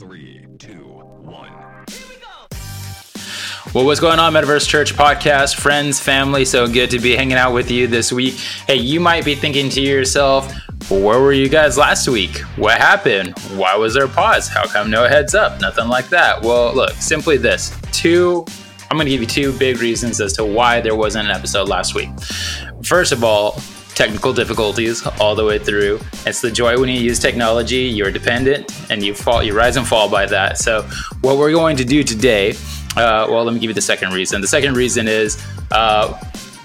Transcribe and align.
Three, 0.00 0.46
two, 0.58 0.84
one. 1.20 1.52
Well, 3.74 3.84
what's 3.84 4.00
going 4.00 4.18
on, 4.18 4.32
Metaverse 4.32 4.66
Church 4.66 4.94
podcast, 4.94 5.56
friends, 5.56 6.00
family? 6.00 6.46
So 6.46 6.66
good 6.66 6.88
to 6.92 6.98
be 6.98 7.14
hanging 7.14 7.36
out 7.36 7.52
with 7.52 7.70
you 7.70 7.86
this 7.86 8.10
week. 8.10 8.32
Hey, 8.66 8.76
you 8.76 9.00
might 9.00 9.26
be 9.26 9.34
thinking 9.34 9.68
to 9.68 9.82
yourself, 9.82 10.50
where 10.90 11.20
were 11.20 11.34
you 11.34 11.50
guys 11.50 11.76
last 11.76 12.08
week? 12.08 12.38
What 12.56 12.78
happened? 12.78 13.38
Why 13.54 13.76
was 13.76 13.92
there 13.92 14.06
a 14.06 14.08
pause? 14.08 14.48
How 14.48 14.66
come 14.66 14.90
no 14.90 15.06
heads 15.06 15.34
up? 15.34 15.60
Nothing 15.60 15.88
like 15.88 16.08
that. 16.08 16.40
Well, 16.40 16.74
look, 16.74 16.92
simply 16.92 17.36
this 17.36 17.78
two, 17.92 18.46
I'm 18.90 18.96
going 18.96 19.04
to 19.04 19.10
give 19.10 19.20
you 19.20 19.26
two 19.26 19.52
big 19.58 19.78
reasons 19.78 20.22
as 20.22 20.32
to 20.34 20.44
why 20.46 20.80
there 20.80 20.96
wasn't 20.96 21.28
an 21.28 21.36
episode 21.36 21.68
last 21.68 21.94
week. 21.94 22.08
First 22.82 23.12
of 23.12 23.22
all, 23.22 23.60
technical 23.94 24.32
difficulties 24.32 25.06
all 25.20 25.34
the 25.34 25.44
way 25.44 25.58
through. 25.58 26.00
It's 26.26 26.40
the 26.40 26.50
joy 26.50 26.78
when 26.78 26.88
you 26.88 27.00
use 27.00 27.18
technology, 27.18 27.76
you're 27.82 28.10
dependent 28.10 28.72
and 28.90 29.02
you 29.02 29.14
fall, 29.14 29.42
you 29.42 29.54
rise 29.56 29.76
and 29.76 29.86
fall 29.86 30.08
by 30.08 30.26
that. 30.26 30.58
So, 30.58 30.82
what 31.20 31.36
we're 31.38 31.52
going 31.52 31.76
to 31.76 31.84
do 31.84 32.02
today, 32.02 32.52
uh, 32.96 33.26
well, 33.28 33.44
let 33.44 33.54
me 33.54 33.60
give 33.60 33.70
you 33.70 33.74
the 33.74 33.80
second 33.80 34.12
reason. 34.12 34.40
The 34.40 34.48
second 34.48 34.76
reason 34.76 35.08
is 35.08 35.42
uh, 35.70 36.18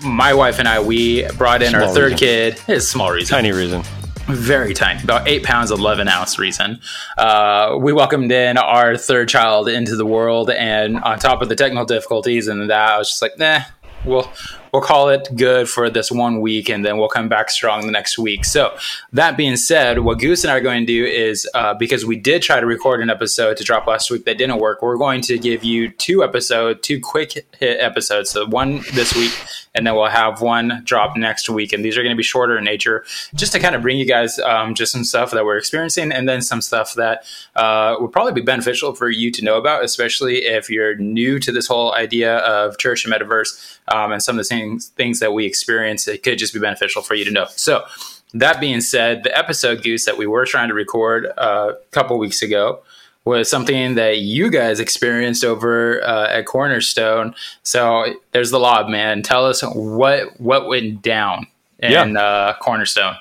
my 0.04 0.34
wife 0.34 0.60
and 0.60 0.68
I, 0.68 0.80
we 0.80 1.28
brought 1.38 1.62
in 1.62 1.70
Small 1.72 1.84
our 1.84 1.94
third 1.94 2.12
reason. 2.14 2.18
kid. 2.18 2.54
It's 2.68 2.86
a 2.86 2.88
small 2.88 3.12
reason 3.12 3.36
Tiny 3.36 3.52
reason. 3.52 3.84
very 4.28 4.74
tiny, 4.74 5.02
about 5.04 5.28
eight 5.28 5.44
pounds, 5.44 5.72
11 5.72 6.08
ounce 6.08 6.38
reason. 6.38 6.80
Uh, 7.18 7.78
we 7.80 7.94
welcomed 7.94 8.32
in 8.32 8.58
our 8.58 8.98
third 8.98 9.30
child 9.30 9.68
into 9.70 9.96
the 9.96 10.06
world, 10.06 10.50
and 10.50 10.98
on 11.00 11.18
top 11.20 11.42
of 11.42 11.50
the 11.50 11.56
technical 11.56 11.86
difficulties 11.86 12.48
and 12.48 12.70
that, 12.70 12.92
I 12.94 12.98
was 12.98 13.10
just 13.10 13.22
like, 13.22 13.38
nah, 13.40 13.62
we'll 14.06 14.30
we'll 14.78 14.86
call 14.86 15.10
it 15.10 15.28
good 15.36 15.68
for 15.68 15.90
this 15.90 16.12
one 16.12 16.40
week, 16.40 16.70
and 16.70 16.86
then 16.86 17.00
we'll 17.00 17.08
come 17.08 17.28
back 17.28 17.50
strong 17.50 17.88
the 17.88 17.92
next 17.92 18.20
week. 18.20 18.46
So 18.46 18.78
that 19.12 19.36
being 19.36 19.56
said, 19.56 20.00
what 20.00 20.20
Goose 20.20 20.44
and 20.44 20.52
I 20.52 20.58
are 20.58 20.62
going 20.62 20.82
to 20.82 20.86
do 20.86 21.04
is 21.04 21.50
uh, 21.56 21.74
because 21.74 22.06
we 22.06 22.16
did 22.16 22.44
try 22.44 22.60
to 22.60 22.66
record 22.68 23.02
an 23.02 23.10
episode 23.10 23.58
to 23.58 23.64
drop 23.64 23.88
last 23.88 24.12
week 24.12 24.26
that 24.26 24.38
didn't 24.38 24.60
work, 24.60 24.84
we're 24.84 24.98
going 24.98 25.22
to 25.22 25.40
give 25.40 25.64
you 25.64 25.90
two 25.90 26.24
episode, 26.24 26.84
two 26.84 27.00
quick 27.00 27.48
hit 27.60 27.80
episodes. 27.80 28.30
So 28.30 28.46
one 28.46 28.82
this 28.94 29.16
week, 29.16 29.32
and 29.78 29.86
then 29.86 29.96
we'll 29.96 30.08
have 30.08 30.42
one 30.42 30.82
drop 30.84 31.16
next 31.16 31.50
week. 31.50 31.72
And 31.72 31.86
these 31.86 31.98
are 31.98 32.02
going 32.02 32.14
to 32.14 32.18
be 32.18 32.24
shorter 32.24 32.58
in 32.58 32.64
nature, 32.64 33.06
just 33.36 33.54
to 33.54 33.60
kind 33.60 33.76
of 33.76 33.84
bring 33.84 33.98
you 33.98 34.06
guys 34.06 34.40
um, 34.40 34.74
just 34.74 34.92
some 34.92 35.04
stuff 35.04 35.30
that 35.32 35.46
we're 35.46 35.58
experiencing, 35.58 36.12
and 36.12 36.28
then 36.28 36.42
some 36.42 36.62
stuff 36.62 36.96
that 36.96 37.24
uh, 37.56 37.96
would 38.00 38.12
probably 38.12 38.34
be 38.34 38.42
beneficial 38.42 38.96
for 38.96 39.10
you 39.10 39.32
to 39.32 39.44
know 39.44 39.58
about, 39.58 39.84
especially 39.84 40.46
if 40.46 40.70
you're 40.70 40.96
new 40.96 41.40
to 41.40 41.52
this 41.52 41.68
whole 41.68 41.94
idea 41.94 42.38
of 42.38 42.80
church 42.80 43.06
and 43.06 43.14
metaverse 43.14 43.78
um, 43.90 44.12
and 44.12 44.24
some 44.24 44.38
of 44.38 44.44
the 44.44 44.50
things 44.50 44.88
things 44.90 45.20
that 45.20 45.32
we 45.34 45.46
experience. 45.46 46.08
It 46.08 46.24
could 46.24 46.40
just 46.40 46.54
be 46.54 46.60
beneficial 46.60 47.04
for 47.04 47.14
you 47.14 47.24
to 47.24 47.32
know. 47.32 47.46
So. 47.52 47.86
That 48.34 48.60
being 48.60 48.82
said, 48.82 49.24
the 49.24 49.36
episode 49.36 49.84
goose 49.84 50.04
that 50.04 50.18
we 50.18 50.28
were 50.28 50.46
trying 50.46 50.68
to 50.68 50.74
record 50.74 51.28
uh, 51.38 51.72
a 51.76 51.92
couple 51.92 52.20
weeks 52.20 52.42
ago 52.42 52.82
was 53.28 53.50
something 53.50 53.96
that 53.96 54.20
you 54.20 54.50
guys 54.50 54.80
experienced 54.80 55.44
over 55.44 56.04
uh, 56.04 56.28
at 56.30 56.46
Cornerstone. 56.46 57.36
So 57.64 58.16
there's 58.32 58.52
the 58.52 58.60
lob, 58.60 58.90
man. 58.90 59.22
Tell 59.22 59.46
us 59.46 59.62
what 59.62 60.40
what 60.40 60.68
went 60.68 61.02
down 61.02 61.48
in 61.80 62.18
uh, 62.18 62.56
Cornerstone. 62.60 63.16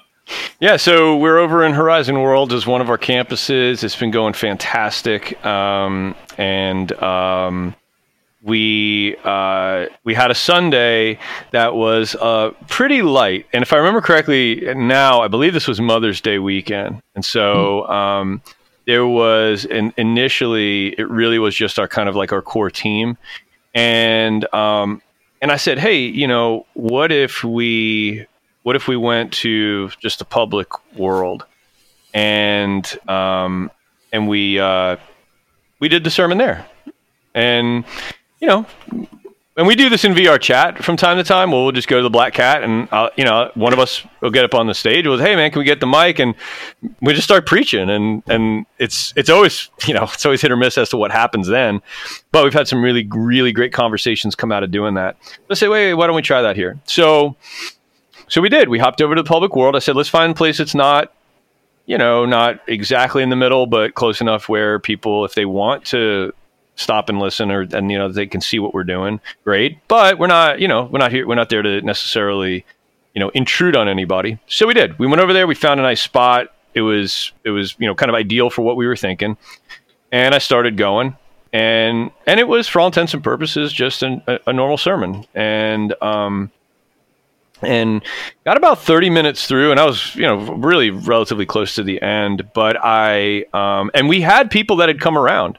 Yeah, 0.58 0.76
so 0.76 1.16
we're 1.16 1.38
over 1.38 1.64
in 1.64 1.72
Horizon 1.72 2.20
World 2.20 2.52
as 2.52 2.66
one 2.66 2.80
of 2.80 2.90
our 2.90 2.98
campuses. 2.98 3.84
It's 3.84 3.94
been 3.94 4.10
going 4.10 4.32
fantastic, 4.32 5.44
um, 5.46 6.16
and 6.36 6.90
um, 7.00 7.76
we 8.42 9.16
uh, 9.22 9.86
we 10.02 10.14
had 10.14 10.30
a 10.30 10.34
Sunday 10.34 11.18
that 11.52 11.74
was 11.74 12.16
uh, 12.16 12.50
pretty 12.68 13.02
light. 13.02 13.46
And 13.52 13.62
if 13.62 13.72
I 13.72 13.76
remember 13.76 14.00
correctly, 14.00 14.62
now 14.74 15.20
I 15.20 15.28
believe 15.28 15.52
this 15.52 15.68
was 15.68 15.80
Mother's 15.80 16.20
Day 16.20 16.38
weekend, 16.38 17.02
and 17.14 17.24
so. 17.24 17.86
Um, 17.88 18.42
there 18.86 19.06
was 19.06 19.64
an 19.64 19.92
initially 19.96 20.88
it 20.98 21.08
really 21.08 21.38
was 21.38 21.54
just 21.54 21.78
our 21.78 21.88
kind 21.88 22.08
of 22.08 22.16
like 22.16 22.32
our 22.32 22.42
core 22.42 22.70
team. 22.70 23.16
And 23.74 24.52
um 24.54 25.02
and 25.42 25.52
i 25.52 25.56
said 25.56 25.78
hey 25.78 25.98
you 25.98 26.26
know 26.26 26.64
what 26.72 27.12
if 27.12 27.44
we 27.44 28.26
what 28.62 28.74
if 28.74 28.88
we 28.88 28.96
went 28.96 29.32
to 29.32 29.90
just 30.00 30.18
the 30.18 30.24
public 30.24 30.68
world? 30.96 31.44
And 32.14 32.84
um 33.08 33.70
and 34.12 34.28
we 34.28 34.58
uh 34.58 34.96
we 35.78 35.88
did 35.88 36.04
the 36.04 36.10
sermon 36.10 36.38
there. 36.38 36.66
And 37.34 37.84
you 38.40 38.48
know 38.48 38.66
and 39.56 39.66
we 39.66 39.74
do 39.74 39.88
this 39.88 40.04
in 40.04 40.12
VRChat 40.12 40.82
from 40.82 40.98
time 40.98 41.16
to 41.16 41.24
time. 41.24 41.50
We'll 41.50 41.72
just 41.72 41.88
go 41.88 41.96
to 41.96 42.02
the 42.02 42.10
Black 42.10 42.34
Cat, 42.34 42.62
and 42.62 42.92
uh, 42.92 43.08
you 43.16 43.24
know, 43.24 43.50
one 43.54 43.72
of 43.72 43.78
us 43.78 44.04
will 44.20 44.30
get 44.30 44.44
up 44.44 44.54
on 44.54 44.66
the 44.66 44.74
stage 44.74 45.06
with, 45.06 45.18
"Hey, 45.18 45.34
man, 45.34 45.50
can 45.50 45.60
we 45.60 45.64
get 45.64 45.80
the 45.80 45.86
mic?" 45.86 46.18
And 46.18 46.34
we 47.00 47.14
just 47.14 47.24
start 47.24 47.46
preaching, 47.46 47.88
and 47.88 48.22
and 48.28 48.66
it's 48.78 49.14
it's 49.16 49.30
always 49.30 49.70
you 49.86 49.94
know 49.94 50.02
it's 50.12 50.26
always 50.26 50.42
hit 50.42 50.52
or 50.52 50.56
miss 50.56 50.76
as 50.76 50.90
to 50.90 50.98
what 50.98 51.10
happens 51.10 51.48
then. 51.48 51.80
But 52.32 52.44
we've 52.44 52.52
had 52.52 52.68
some 52.68 52.82
really 52.82 53.08
really 53.10 53.52
great 53.52 53.72
conversations 53.72 54.34
come 54.34 54.52
out 54.52 54.62
of 54.62 54.70
doing 54.70 54.94
that. 54.94 55.16
Let's 55.48 55.58
say, 55.58 55.68
wait, 55.68 55.94
why 55.94 56.06
don't 56.06 56.16
we 56.16 56.22
try 56.22 56.42
that 56.42 56.56
here? 56.56 56.78
So 56.84 57.36
so 58.28 58.42
we 58.42 58.50
did. 58.50 58.68
We 58.68 58.78
hopped 58.78 59.00
over 59.00 59.14
to 59.14 59.22
the 59.22 59.28
public 59.28 59.56
world. 59.56 59.74
I 59.74 59.78
said, 59.78 59.96
let's 59.96 60.08
find 60.08 60.32
a 60.32 60.34
place 60.34 60.58
that's 60.58 60.74
not 60.74 61.14
you 61.86 61.96
know 61.96 62.26
not 62.26 62.60
exactly 62.66 63.22
in 63.22 63.30
the 63.30 63.36
middle, 63.36 63.64
but 63.64 63.94
close 63.94 64.20
enough 64.20 64.50
where 64.50 64.78
people, 64.78 65.24
if 65.24 65.34
they 65.34 65.46
want 65.46 65.86
to 65.86 66.34
stop 66.76 67.08
and 67.08 67.18
listen 67.18 67.50
or 67.50 67.62
and 67.62 67.90
you 67.90 67.98
know 67.98 68.08
they 68.10 68.26
can 68.26 68.40
see 68.40 68.58
what 68.58 68.72
we're 68.72 68.84
doing 68.84 69.20
great. 69.44 69.78
But 69.88 70.18
we're 70.18 70.28
not 70.28 70.60
you 70.60 70.68
know 70.68 70.84
we're 70.84 70.98
not 70.98 71.10
here 71.10 71.26
we're 71.26 71.34
not 71.34 71.48
there 71.48 71.62
to 71.62 71.80
necessarily 71.80 72.64
you 73.14 73.20
know 73.20 73.30
intrude 73.30 73.74
on 73.74 73.88
anybody. 73.88 74.38
So 74.46 74.66
we 74.66 74.74
did. 74.74 74.98
We 74.98 75.06
went 75.06 75.20
over 75.20 75.32
there 75.32 75.46
we 75.46 75.54
found 75.54 75.80
a 75.80 75.82
nice 75.82 76.02
spot. 76.02 76.54
It 76.74 76.82
was 76.82 77.32
it 77.44 77.50
was 77.50 77.74
you 77.78 77.86
know 77.86 77.94
kind 77.94 78.10
of 78.10 78.14
ideal 78.14 78.50
for 78.50 78.62
what 78.62 78.76
we 78.76 78.86
were 78.86 78.96
thinking. 78.96 79.36
And 80.12 80.34
i 80.34 80.38
started 80.38 80.76
going. 80.76 81.16
And 81.52 82.10
and 82.26 82.38
it 82.38 82.46
was 82.46 82.68
for 82.68 82.80
all 82.80 82.86
intents 82.86 83.14
and 83.14 83.24
purposes 83.24 83.72
just 83.72 84.02
an, 84.02 84.22
a, 84.26 84.38
a 84.48 84.52
normal 84.52 84.76
sermon. 84.76 85.26
And 85.34 85.94
um 86.02 86.52
and 87.62 88.02
got 88.44 88.58
about 88.58 88.82
30 88.82 89.08
minutes 89.08 89.46
through 89.46 89.70
and 89.70 89.80
i 89.80 89.84
was 89.86 90.14
you 90.14 90.24
know 90.24 90.36
really 90.56 90.90
relatively 90.90 91.46
close 91.46 91.74
to 91.76 91.82
the 91.82 92.02
end. 92.02 92.50
But 92.52 92.76
i 92.82 93.46
um 93.54 93.90
and 93.94 94.10
we 94.10 94.20
had 94.20 94.50
people 94.50 94.76
that 94.76 94.90
had 94.90 95.00
come 95.00 95.16
around 95.16 95.58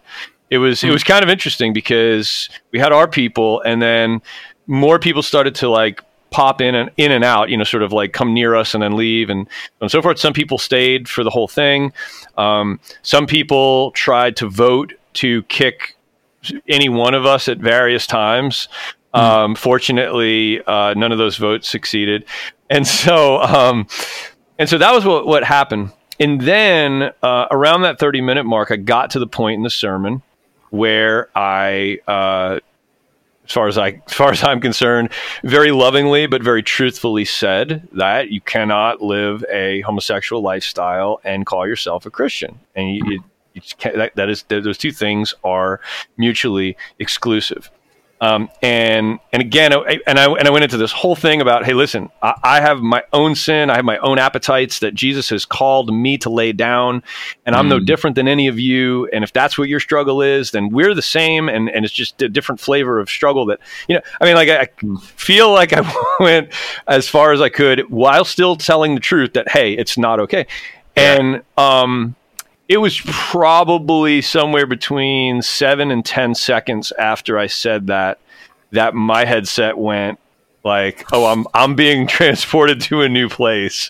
it 0.49 0.57
was 0.59 0.83
it 0.83 0.91
was 0.91 1.03
kind 1.03 1.23
of 1.23 1.29
interesting 1.29 1.73
because 1.73 2.49
we 2.71 2.79
had 2.79 2.91
our 2.91 3.07
people 3.07 3.61
and 3.61 3.81
then 3.81 4.21
more 4.65 4.99
people 4.99 5.21
started 5.21 5.55
to 5.55 5.69
like 5.69 6.01
pop 6.29 6.61
in 6.61 6.75
and 6.75 6.91
in 6.97 7.11
and 7.11 7.23
out 7.23 7.49
you 7.49 7.57
know 7.57 7.63
sort 7.63 7.83
of 7.83 7.91
like 7.91 8.13
come 8.13 8.33
near 8.33 8.55
us 8.55 8.73
and 8.73 8.83
then 8.83 8.95
leave 8.95 9.29
and, 9.29 9.47
and 9.81 9.91
so 9.91 10.01
forth. 10.01 10.19
Some 10.19 10.33
people 10.33 10.57
stayed 10.57 11.07
for 11.09 11.23
the 11.23 11.29
whole 11.29 11.47
thing. 11.47 11.93
Um, 12.37 12.79
some 13.01 13.27
people 13.27 13.91
tried 13.91 14.35
to 14.37 14.49
vote 14.49 14.93
to 15.15 15.43
kick 15.43 15.95
any 16.67 16.89
one 16.89 17.13
of 17.13 17.25
us 17.25 17.47
at 17.47 17.57
various 17.57 18.07
times. 18.07 18.69
Um, 19.13 19.55
fortunately 19.55 20.61
uh, 20.65 20.93
none 20.93 21.11
of 21.11 21.17
those 21.17 21.37
votes 21.37 21.67
succeeded. 21.67 22.25
And 22.69 22.85
so 22.87 23.41
um, 23.41 23.87
and 24.59 24.69
so 24.69 24.77
that 24.77 24.93
was 24.93 25.05
what, 25.05 25.27
what 25.27 25.43
happened. 25.43 25.91
And 26.19 26.41
then 26.41 27.11
uh, 27.21 27.47
around 27.51 27.81
that 27.81 27.99
30 27.99 28.21
minute 28.21 28.43
mark 28.45 28.71
i 28.71 28.75
got 28.75 29.11
to 29.11 29.19
the 29.19 29.27
point 29.27 29.57
in 29.57 29.63
the 29.63 29.69
sermon 29.69 30.23
where 30.69 31.29
I, 31.35 31.99
uh, 32.07 32.59
as 33.45 33.51
far 33.51 33.67
as 33.67 33.77
I, 33.77 34.01
as 34.05 34.13
far 34.13 34.31
as 34.31 34.43
I'm 34.43 34.59
concerned, 34.59 35.09
very 35.43 35.71
lovingly 35.71 36.27
but 36.27 36.43
very 36.43 36.63
truthfully 36.63 37.25
said 37.25 37.87
that 37.93 38.29
you 38.29 38.41
cannot 38.41 39.01
live 39.01 39.43
a 39.51 39.81
homosexual 39.81 40.41
lifestyle 40.41 41.21
and 41.23 41.45
call 41.45 41.65
yourself 41.67 42.05
a 42.05 42.09
Christian, 42.09 42.59
and 42.75 42.95
you, 42.95 43.01
you, 43.05 43.23
you 43.53 43.61
that, 43.83 44.15
that 44.15 44.29
is 44.29 44.43
those 44.49 44.77
two 44.77 44.91
things 44.91 45.33
are 45.43 45.79
mutually 46.17 46.75
exclusive. 46.99 47.71
Um, 48.19 48.49
and 48.63 49.19
and 49.31 49.41
again, 49.41 49.73
I, 49.73 49.99
and 50.07 50.19
I 50.19 50.25
and 50.25 50.47
I 50.47 50.49
went 50.49 50.63
into 50.63 50.77
this 50.77 50.91
whole 50.91 51.15
thing 51.15 51.39
about, 51.39 51.65
hey, 51.65 51.73
listen, 51.73 52.09
I, 52.21 52.33
I 52.43 52.61
have 52.61 52.79
my 52.79 53.03
own 53.13 53.35
sin, 53.35 53.69
I 53.69 53.75
have 53.75 53.85
my 53.85 53.97
own 53.99 54.17
appetites 54.17 54.79
that 54.79 54.95
Jesus 54.95 55.29
has 55.29 55.45
called 55.45 55.93
me 55.93 56.17
to 56.19 56.29
lay 56.29 56.51
down, 56.51 57.03
and 57.45 57.55
I'm 57.55 57.69
no 57.69 57.79
different 57.79 58.15
than 58.15 58.27
any 58.27 58.47
of 58.47 58.59
you. 58.59 59.07
And 59.13 59.23
if 59.23 59.33
that's 59.33 59.57
what 59.57 59.69
your 59.69 59.79
struggle 59.79 60.23
is, 60.23 60.49
then 60.49 60.69
we're 60.69 60.95
the 60.95 61.01
same, 61.01 61.47
and 61.47 61.69
and 61.69 61.85
it's 61.85 61.93
just 61.93 62.19
a 62.21 62.29
different 62.29 62.59
flavor 62.59 62.99
of 62.99 63.07
struggle. 63.09 63.45
That 63.45 63.59
you 63.87 63.95
know, 63.95 64.01
I 64.19 64.25
mean, 64.25 64.35
like 64.35 64.49
I 64.49 64.67
feel 65.01 65.51
like 65.51 65.73
I 65.73 66.15
went 66.19 66.51
as 66.87 67.07
far 67.07 67.33
as 67.33 67.41
I 67.41 67.49
could 67.49 67.89
while 67.91 68.25
still 68.25 68.55
telling 68.55 68.95
the 68.95 69.01
truth 69.01 69.33
that 69.33 69.49
hey, 69.49 69.73
it's 69.73 69.95
not 69.95 70.19
okay, 70.21 70.47
and 70.95 71.43
um 71.55 72.15
it 72.69 72.77
was 72.77 72.99
probably 73.05 74.21
somewhere 74.21 74.65
between 74.65 75.41
seven 75.41 75.91
and 75.91 76.03
ten 76.05 76.35
seconds 76.35 76.91
after 76.99 77.37
I 77.39 77.47
said 77.47 77.87
that 77.87 78.19
that 78.71 78.93
my 78.93 79.25
headset 79.25 79.77
went 79.77 80.19
like, 80.63 81.05
"Oh, 81.13 81.25
I'm 81.25 81.45
I'm 81.53 81.75
being 81.75 82.07
transported 82.17 82.81
to 82.81 83.01
a 83.01 83.09
new 83.09 83.29
place," 83.29 83.89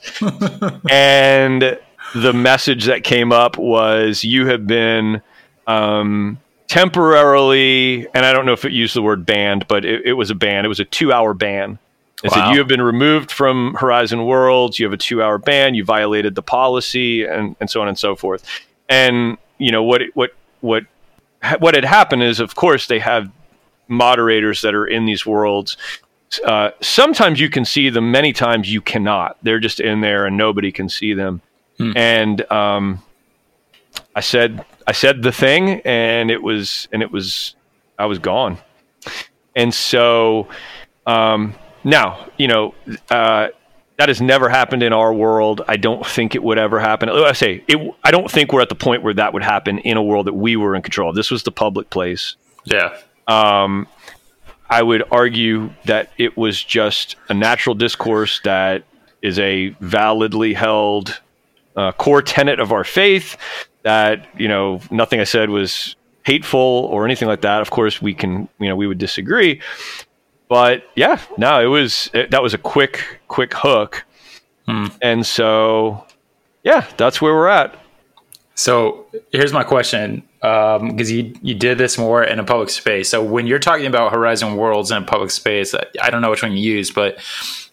and 0.90 1.80
the 2.16 2.34
message 2.34 2.86
that 2.86 3.04
came 3.04 3.32
up 3.32 3.58
was, 3.58 4.24
"You 4.24 4.48
have 4.48 4.68
been 4.68 5.22
um, 5.66 6.38
temporarily," 6.68 8.08
and 8.14 8.26
I 8.26 8.34
don't 8.34 8.46
know 8.46 8.54
if 8.54 8.66
it 8.66 8.72
used 8.72 8.96
the 8.96 9.02
word 9.02 9.26
banned, 9.26 9.68
but 9.68 9.86
it, 9.86 10.06
it 10.06 10.14
was 10.14 10.30
a 10.30 10.36
ban. 10.36 10.66
It 10.66 10.70
was 10.70 10.80
a 10.80 10.86
two-hour 10.86 11.34
ban. 11.34 11.80
It 12.24 12.32
Wow. 12.32 12.48
said 12.48 12.52
you 12.54 12.58
have 12.60 12.68
been 12.68 12.82
removed 12.82 13.32
from 13.32 13.76
Horizon 13.76 14.26
Worlds. 14.26 14.80
You 14.80 14.86
have 14.88 14.94
a 14.94 14.98
two-hour 14.98 15.38
ban. 15.38 15.76
You 15.76 15.84
violated 15.86 16.36
the 16.36 16.42
policy, 16.42 17.24
and 17.26 17.56
and 17.60 17.70
so 17.70 17.82
on 17.82 17.88
and 17.88 17.98
so 17.98 18.16
forth. 18.16 18.44
And 18.90 19.38
you 19.58 19.72
know 19.72 19.84
what? 19.84 20.02
What 20.14 20.32
what 20.62 20.86
what 21.60 21.76
had 21.76 21.86
happened 21.86 22.24
is, 22.24 22.40
of 22.40 22.56
course, 22.56 22.88
they 22.88 23.00
have 23.00 23.32
moderators 23.88 24.62
that 24.62 24.76
are 24.76 24.86
in 24.86 25.06
these 25.06 25.26
worlds. 25.26 25.78
Uh, 26.46 26.72
sometimes 26.82 27.40
you 27.40 27.50
can 27.50 27.64
see 27.64 27.90
them, 27.90 28.12
many 28.12 28.34
times 28.34 28.72
you 28.72 28.82
cannot. 28.82 29.38
They're 29.44 29.60
just 29.60 29.80
in 29.80 30.02
there 30.02 30.26
and 30.26 30.36
nobody 30.36 30.72
can 30.72 30.90
see 30.90 31.14
them. 31.14 31.42
Hmm. 31.78 31.94
And 31.96 32.52
um, 32.52 33.04
I 34.16 34.20
said, 34.20 34.66
I 34.86 34.92
said 34.92 35.22
the 35.22 35.32
thing, 35.32 35.82
and 35.86 36.30
it 36.30 36.42
was, 36.42 36.88
and 36.92 37.02
it 37.02 37.12
was, 37.12 37.56
I 37.98 38.06
was 38.06 38.20
gone. 38.20 38.58
And 39.56 39.74
so 39.74 40.50
um, 41.06 41.56
now, 41.84 42.28
you 42.38 42.48
know, 42.48 42.76
uh, 43.10 43.50
that 43.98 44.10
has 44.10 44.22
never 44.22 44.48
happened 44.48 44.84
in 44.84 44.94
our 44.94 45.14
world. 45.14 45.62
I 45.68 45.78
don't 45.78 46.06
think 46.06 46.36
it 46.36 46.44
would 46.44 46.58
ever 46.58 46.80
happen. 46.80 47.10
I 47.10 47.32
say 47.34 47.64
it, 47.68 47.96
I 48.04 48.12
don't 48.12 48.30
think 48.30 48.54
we're 48.54 48.62
at 48.62 48.70
the 48.70 48.76
point 48.76 49.04
where 49.04 49.14
that 49.16 49.34
would 49.34 49.44
happen 49.44 49.80
in 49.80 49.98
a 49.98 50.04
world 50.04 50.28
that 50.28 50.34
we 50.34 50.56
were 50.56 50.76
in 50.76 50.82
control 50.82 51.10
of. 51.10 51.16
This 51.16 51.32
was 51.32 51.44
the 51.44 51.52
public 51.52 51.90
place. 51.90 52.36
Yeah. 52.66 52.96
Um, 53.28 53.88
I 54.70 54.84
would 54.84 55.04
argue 55.12 55.72
that 55.86 56.12
it 56.18 56.38
was 56.38 56.64
just 56.64 57.16
a 57.30 57.34
natural 57.34 57.74
discourse 57.76 58.42
that 58.44 58.84
is 59.22 59.40
a 59.40 59.70
validly 59.82 60.54
held 60.54 61.20
uh, 61.76 61.92
core 61.94 62.22
tenet 62.22 62.60
of 62.60 62.72
our 62.72 62.84
faith. 62.84 63.38
That 63.84 64.28
you 64.38 64.48
know, 64.48 64.82
nothing 64.92 65.20
I 65.20 65.24
said 65.24 65.50
was 65.50 65.96
hateful 66.24 66.60
or 66.60 67.06
anything 67.06 67.28
like 67.28 67.42
that. 67.42 67.62
Of 67.62 67.72
course, 67.72 68.02
we 68.02 68.14
can, 68.14 68.50
you 68.60 68.68
know, 68.68 68.76
we 68.76 68.86
would 68.86 68.98
disagree, 68.98 69.62
but 70.50 70.84
yeah, 70.96 71.20
no, 71.38 71.62
it 71.62 71.68
was 71.68 72.10
it, 72.14 72.32
that 72.32 72.42
was 72.42 72.54
a 72.54 72.58
quick 72.58 73.22
quick 73.28 73.54
hook, 73.54 74.06
hmm. 74.66 74.88
and 75.02 75.26
so 75.26 76.06
yeah, 76.64 76.88
that's 76.98 77.22
where 77.22 77.34
we're 77.34 77.48
at. 77.48 77.76
So 78.56 79.06
here's 79.32 79.54
my 79.54 79.64
question, 79.64 80.24
because 80.42 80.82
um, 80.82 81.16
you 81.16 81.36
you 81.42 81.54
did 81.54 81.78
this 81.78 81.98
more 81.98 82.24
in 82.24 82.40
a 82.40 82.44
public 82.44 82.70
space. 82.70 83.10
So 83.10 83.24
when 83.24 83.46
you're 83.46 83.60
talking 83.60 83.86
about 83.86 84.12
Horizon 84.12 84.56
Worlds 84.56 84.90
in 84.90 84.98
a 85.04 85.06
public 85.06 85.32
space, 85.32 85.76
I 86.02 86.10
don't 86.10 86.22
know 86.22 86.32
which 86.32 86.42
one 86.42 86.54
you 86.54 86.74
use, 86.74 86.90
but 86.90 87.20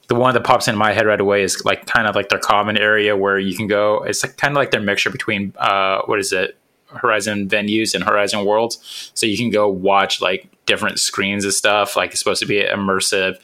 the 0.08 0.14
one 0.14 0.34
that 0.34 0.44
pops 0.44 0.68
into 0.68 0.78
my 0.78 0.92
head 0.92 1.06
right 1.06 1.20
away 1.20 1.42
is 1.42 1.64
like 1.64 1.86
kind 1.86 2.06
of 2.06 2.14
like 2.14 2.28
their 2.28 2.38
common 2.38 2.76
area 2.76 3.16
where 3.16 3.38
you 3.38 3.56
can 3.56 3.66
go. 3.66 4.02
It's 4.02 4.22
like 4.22 4.36
kind 4.36 4.52
of 4.52 4.56
like 4.56 4.70
their 4.70 4.80
mixture 4.80 5.10
between 5.10 5.54
uh, 5.56 6.02
what 6.04 6.18
is 6.18 6.32
it, 6.32 6.58
Horizon 6.94 7.48
venues 7.48 7.94
and 7.94 8.04
Horizon 8.04 8.44
Worlds. 8.44 9.10
So 9.14 9.26
you 9.26 9.36
can 9.36 9.50
go 9.50 9.68
watch 9.68 10.20
like 10.20 10.48
different 10.66 10.98
screens 10.98 11.44
and 11.44 11.52
stuff. 11.52 11.96
Like 11.96 12.10
it's 12.10 12.18
supposed 12.18 12.40
to 12.40 12.46
be 12.46 12.62
immersive. 12.62 13.38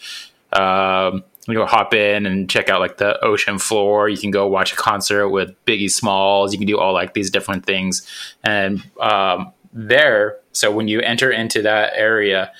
Um, 0.52 1.24
you 1.46 1.54
go 1.54 1.66
hop 1.66 1.94
in 1.94 2.26
and 2.26 2.48
check 2.48 2.68
out 2.68 2.80
like 2.80 2.98
the 2.98 3.22
ocean 3.24 3.58
floor. 3.58 4.08
You 4.08 4.18
can 4.18 4.30
go 4.30 4.46
watch 4.46 4.72
a 4.72 4.76
concert 4.76 5.28
with 5.30 5.52
Biggie 5.64 5.90
Smalls. 5.90 6.52
You 6.52 6.58
can 6.58 6.66
do 6.66 6.78
all 6.78 6.92
like 6.92 7.14
these 7.14 7.30
different 7.30 7.66
things. 7.66 8.06
And 8.44 8.82
um, 9.00 9.52
there, 9.72 10.38
so 10.52 10.70
when 10.70 10.88
you 10.88 11.00
enter 11.00 11.30
into 11.30 11.62
that 11.62 11.92
area, 11.94 12.52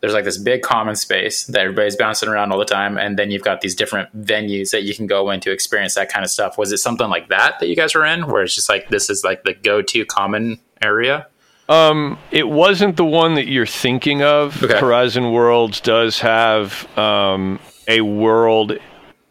there's 0.00 0.12
like 0.12 0.24
this 0.24 0.38
big 0.38 0.62
common 0.62 0.94
space 0.94 1.44
that 1.44 1.60
everybody's 1.60 1.96
bouncing 1.96 2.28
around 2.28 2.52
all 2.52 2.58
the 2.58 2.64
time 2.64 2.98
and 2.98 3.18
then 3.18 3.30
you've 3.30 3.42
got 3.42 3.60
these 3.60 3.74
different 3.74 4.08
venues 4.24 4.70
that 4.70 4.84
you 4.84 4.94
can 4.94 5.06
go 5.06 5.30
in 5.30 5.40
to 5.40 5.50
experience 5.50 5.94
that 5.94 6.10
kind 6.10 6.24
of 6.24 6.30
stuff. 6.30 6.56
Was 6.56 6.72
it 6.72 6.78
something 6.78 7.08
like 7.08 7.28
that 7.28 7.58
that 7.60 7.68
you 7.68 7.76
guys 7.76 7.94
were 7.94 8.04
in 8.04 8.26
where 8.28 8.42
it's 8.42 8.54
just 8.54 8.68
like 8.68 8.88
this 8.88 9.10
is 9.10 9.24
like 9.24 9.44
the 9.44 9.54
go-to 9.54 10.04
common 10.04 10.60
area? 10.82 11.26
Um, 11.68 12.18
it 12.30 12.48
wasn't 12.48 12.96
the 12.96 13.04
one 13.04 13.34
that 13.34 13.48
you're 13.48 13.66
thinking 13.66 14.22
of. 14.22 14.62
Okay. 14.62 14.78
horizon 14.78 15.32
worlds 15.32 15.80
does 15.80 16.20
have 16.20 16.88
um, 16.96 17.60
a 17.86 18.00
world 18.00 18.78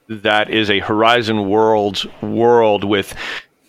that 0.10 0.50
is 0.50 0.70
a 0.70 0.80
horizon 0.80 1.50
worlds 1.50 2.06
world 2.22 2.84
with 2.84 3.16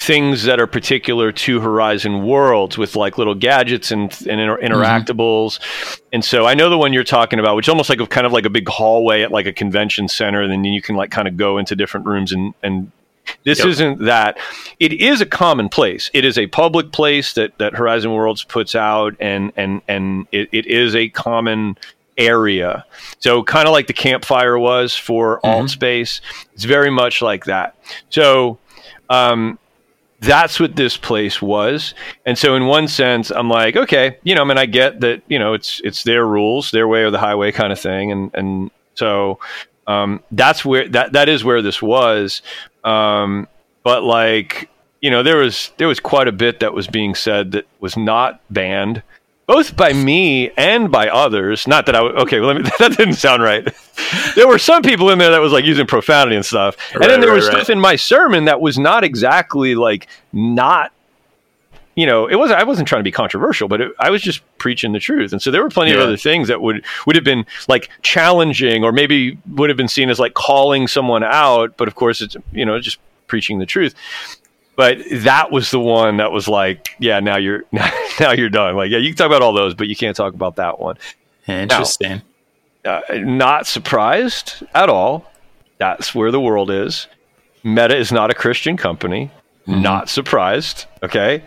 things 0.09 0.45
that 0.45 0.59
are 0.59 0.67
particular 0.67 1.31
to 1.31 1.61
Horizon 1.61 2.25
Worlds 2.27 2.79
with 2.79 2.97
like 2.97 3.19
little 3.19 3.35
gadgets 3.35 3.91
and, 3.91 4.11
and 4.27 4.41
inter- 4.41 4.57
mm-hmm. 4.57 4.65
interactables. 4.65 5.59
Mm-hmm. 5.59 6.05
And 6.15 6.25
so 6.25 6.47
I 6.47 6.55
know 6.55 6.71
the 6.71 6.79
one 6.79 6.95
you're 6.95 7.05
talking 7.05 7.39
about, 7.39 7.57
which 7.57 7.67
is 7.67 7.69
almost 7.69 7.91
like 7.91 8.01
a 8.01 8.07
kind 8.07 8.27
of 8.27 8.33
like 8.33 8.47
a 8.47 8.51
big 8.51 8.67
hallway 8.71 9.21
at 9.21 9.31
like 9.31 9.45
a 9.45 9.53
convention 9.53 10.09
center. 10.09 10.41
And 10.41 10.51
then 10.51 10.65
you 10.65 10.81
can 10.81 10.97
like 10.97 11.11
kind 11.11 11.29
of 11.29 11.37
go 11.37 11.59
into 11.59 11.77
different 11.77 12.07
rooms 12.07 12.33
and, 12.33 12.55
and 12.63 12.91
this 13.45 13.59
yep. 13.59 13.69
isn't 13.69 14.07
that. 14.07 14.39
It 14.81 14.95
is 14.95 15.21
a 15.21 15.27
common 15.27 15.69
place. 15.69 16.11
It 16.15 16.25
is 16.25 16.39
a 16.39 16.47
public 16.47 16.91
place 16.91 17.35
that, 17.35 17.59
that 17.59 17.75
Horizon 17.75 18.11
Worlds 18.11 18.45
puts 18.45 18.75
out 18.75 19.15
and, 19.21 19.53
and, 19.57 19.83
and 19.89 20.27
it, 20.33 20.49
it 20.53 20.65
is 20.65 20.97
a 20.97 21.11
common 21.11 21.77
area. 22.17 22.87
So 23.19 23.43
kind 23.43 23.69
of 23.69 23.73
like 23.73 23.89
the 23.89 23.93
campfire 23.93 24.59
was 24.59 24.97
for 24.97 25.39
mm-hmm. 25.45 25.67
Altspace. 25.67 26.23
It's 26.55 26.65
very 26.65 26.91
much 26.91 27.21
like 27.21 27.45
that. 27.45 27.77
So, 28.09 28.57
um, 29.11 29.59
that's 30.21 30.59
what 30.59 30.77
this 30.77 30.97
place 30.97 31.41
was. 31.41 31.95
And 32.27 32.37
so 32.37 32.57
in 32.57 32.67
one 32.67 32.89
sense, 32.89 33.31
I'm 33.31 33.49
like, 33.49 33.77
okay, 33.77 34.19
you 34.25 34.35
know, 34.35 34.43
I 34.43 34.45
mean, 34.45 34.59
I 34.59 34.67
get 34.67 35.01
that, 35.01 35.23
you 35.29 35.39
know, 35.39 35.55
it's, 35.55 35.81
it's 35.85 36.03
their 36.03 36.27
rules, 36.27 36.71
their 36.71 36.89
way 36.89 37.03
or 37.03 37.11
the 37.11 37.19
highway 37.19 37.53
kind 37.53 37.73
of 37.73 37.79
thing. 37.79 38.11
And, 38.11 38.31
and 38.35 38.71
so, 38.95 39.39
um, 39.87 40.23
that's 40.33 40.65
where, 40.65 40.89
that, 40.89 41.13
that 41.13 41.29
is 41.29 41.45
where 41.45 41.63
this 41.63 41.81
was. 41.81 42.43
Um, 42.85 43.47
but 43.85 44.03
like, 44.03 44.69
you 45.01 45.11
know, 45.11 45.23
there 45.23 45.37
was, 45.37 45.71
there 45.77 45.89
was 45.89 46.01
quite 46.01 46.27
a 46.27 46.33
bit 46.33 46.61
that 46.61 46.75
was 46.75 46.89
being 46.89 47.15
said 47.15 47.53
that 47.53 47.67
was 47.79 47.97
not 47.97 48.41
banned 48.51 49.03
both 49.49 49.75
by 49.75 49.95
me 49.95 50.51
and 50.59 50.93
by 50.93 51.09
others. 51.09 51.67
Not 51.67 51.87
that 51.87 51.97
I 51.97 52.01
okay, 52.01 52.39
well, 52.39 52.55
me, 52.55 52.63
that 52.79 52.95
didn't 52.97 53.15
sound 53.15 53.43
right. 53.43 53.67
there 54.37 54.47
were 54.47 54.59
some 54.59 54.83
people 54.83 55.11
in 55.11 55.19
there 55.19 55.33
that 55.33 55.41
was 55.41 55.53
like 55.53 55.65
using 55.65 55.87
profanity 55.87 56.37
and 56.37 56.47
stuff, 56.47 56.77
and 56.93 57.01
right, 57.01 57.09
then 57.09 57.21
there 57.21 57.31
right, 57.31 57.37
was 57.37 57.49
right. 57.49 57.57
stuff 57.57 57.71
in 57.71 57.81
my 57.81 57.97
sermon 57.97 58.45
that 58.45 58.61
was 58.61 58.79
not 58.79 59.03
exactly 59.03 59.75
like 59.75 60.07
not. 60.33 60.93
You 61.97 62.07
know, 62.07 62.29
it 62.29 62.37
was 62.37 62.53
I 62.53 62.63
wasn't 62.63 62.87
trying 62.87 63.01
to 63.01 63.05
be 63.05 63.11
controversial, 63.11 63.67
but 63.67 63.81
it, 63.81 63.93
I 63.99 64.11
was 64.11 64.23
just 64.23 64.41
preaching 64.59 64.93
the 64.93 65.01
truth, 65.01 65.33
and 65.33 65.43
so 65.43 65.51
there 65.51 65.63
were 65.63 65.71
plenty 65.71 65.91
yeah. 65.91 65.97
of 65.97 66.03
other 66.05 66.17
things 66.17 66.47
that 66.47 66.61
would 66.61 66.85
would 67.07 67.17
have 67.17 67.25
been 67.25 67.45
like 67.67 67.91
challenging, 68.03 68.85
or 68.85 68.93
maybe 68.93 69.37
would 69.49 69.69
have 69.69 69.77
been 69.77 69.89
seen 69.89 70.09
as 70.09 70.21
like 70.21 70.35
calling 70.35 70.87
someone 70.87 71.25
out. 71.25 71.77
But 71.77 71.89
of 71.89 71.97
course, 71.97 72.21
it's 72.21 72.37
you 72.53 72.65
know 72.65 72.79
just 72.79 72.99
preaching 73.27 73.59
the 73.59 73.67
truth 73.67 73.95
but 74.79 74.99
that 75.11 75.51
was 75.51 75.73
the 75.73 75.81
one 75.81 76.19
that 76.19 76.31
was 76.31 76.47
like, 76.47 76.91
yeah, 77.01 77.19
now 77.19 77.37
you're 77.37 77.65
now 78.21 78.31
you're 78.31 78.49
done. 78.49 78.77
Like, 78.77 78.93
yeah, 78.93 78.99
you 78.99 79.09
can 79.09 79.17
talk 79.17 79.27
about 79.27 79.43
all 79.43 79.53
those, 79.53 79.75
but 79.75 79.89
you 79.89 79.97
can't 79.97 80.17
talk 80.17 80.35
about 80.35 80.55
that 80.57 80.79
one. 80.79 80.97
Interesting. 81.49 82.23
Now, 82.85 83.03
uh, 83.09 83.15
not 83.15 83.67
surprised 83.67 84.63
at 84.77 84.89
all. 84.89 85.33
That's 85.79 86.15
where 86.15 86.31
the 86.31 86.41
world 86.41 86.71
is. 86.71 87.09
Meta 87.65 87.97
is 87.97 88.13
not 88.13 88.31
a 88.31 88.35
Christian 88.35 88.77
company. 88.77 89.33
Mm-hmm. 89.67 89.83
Not 89.83 90.09
surprised. 90.09 90.87
Okay. 91.03 91.43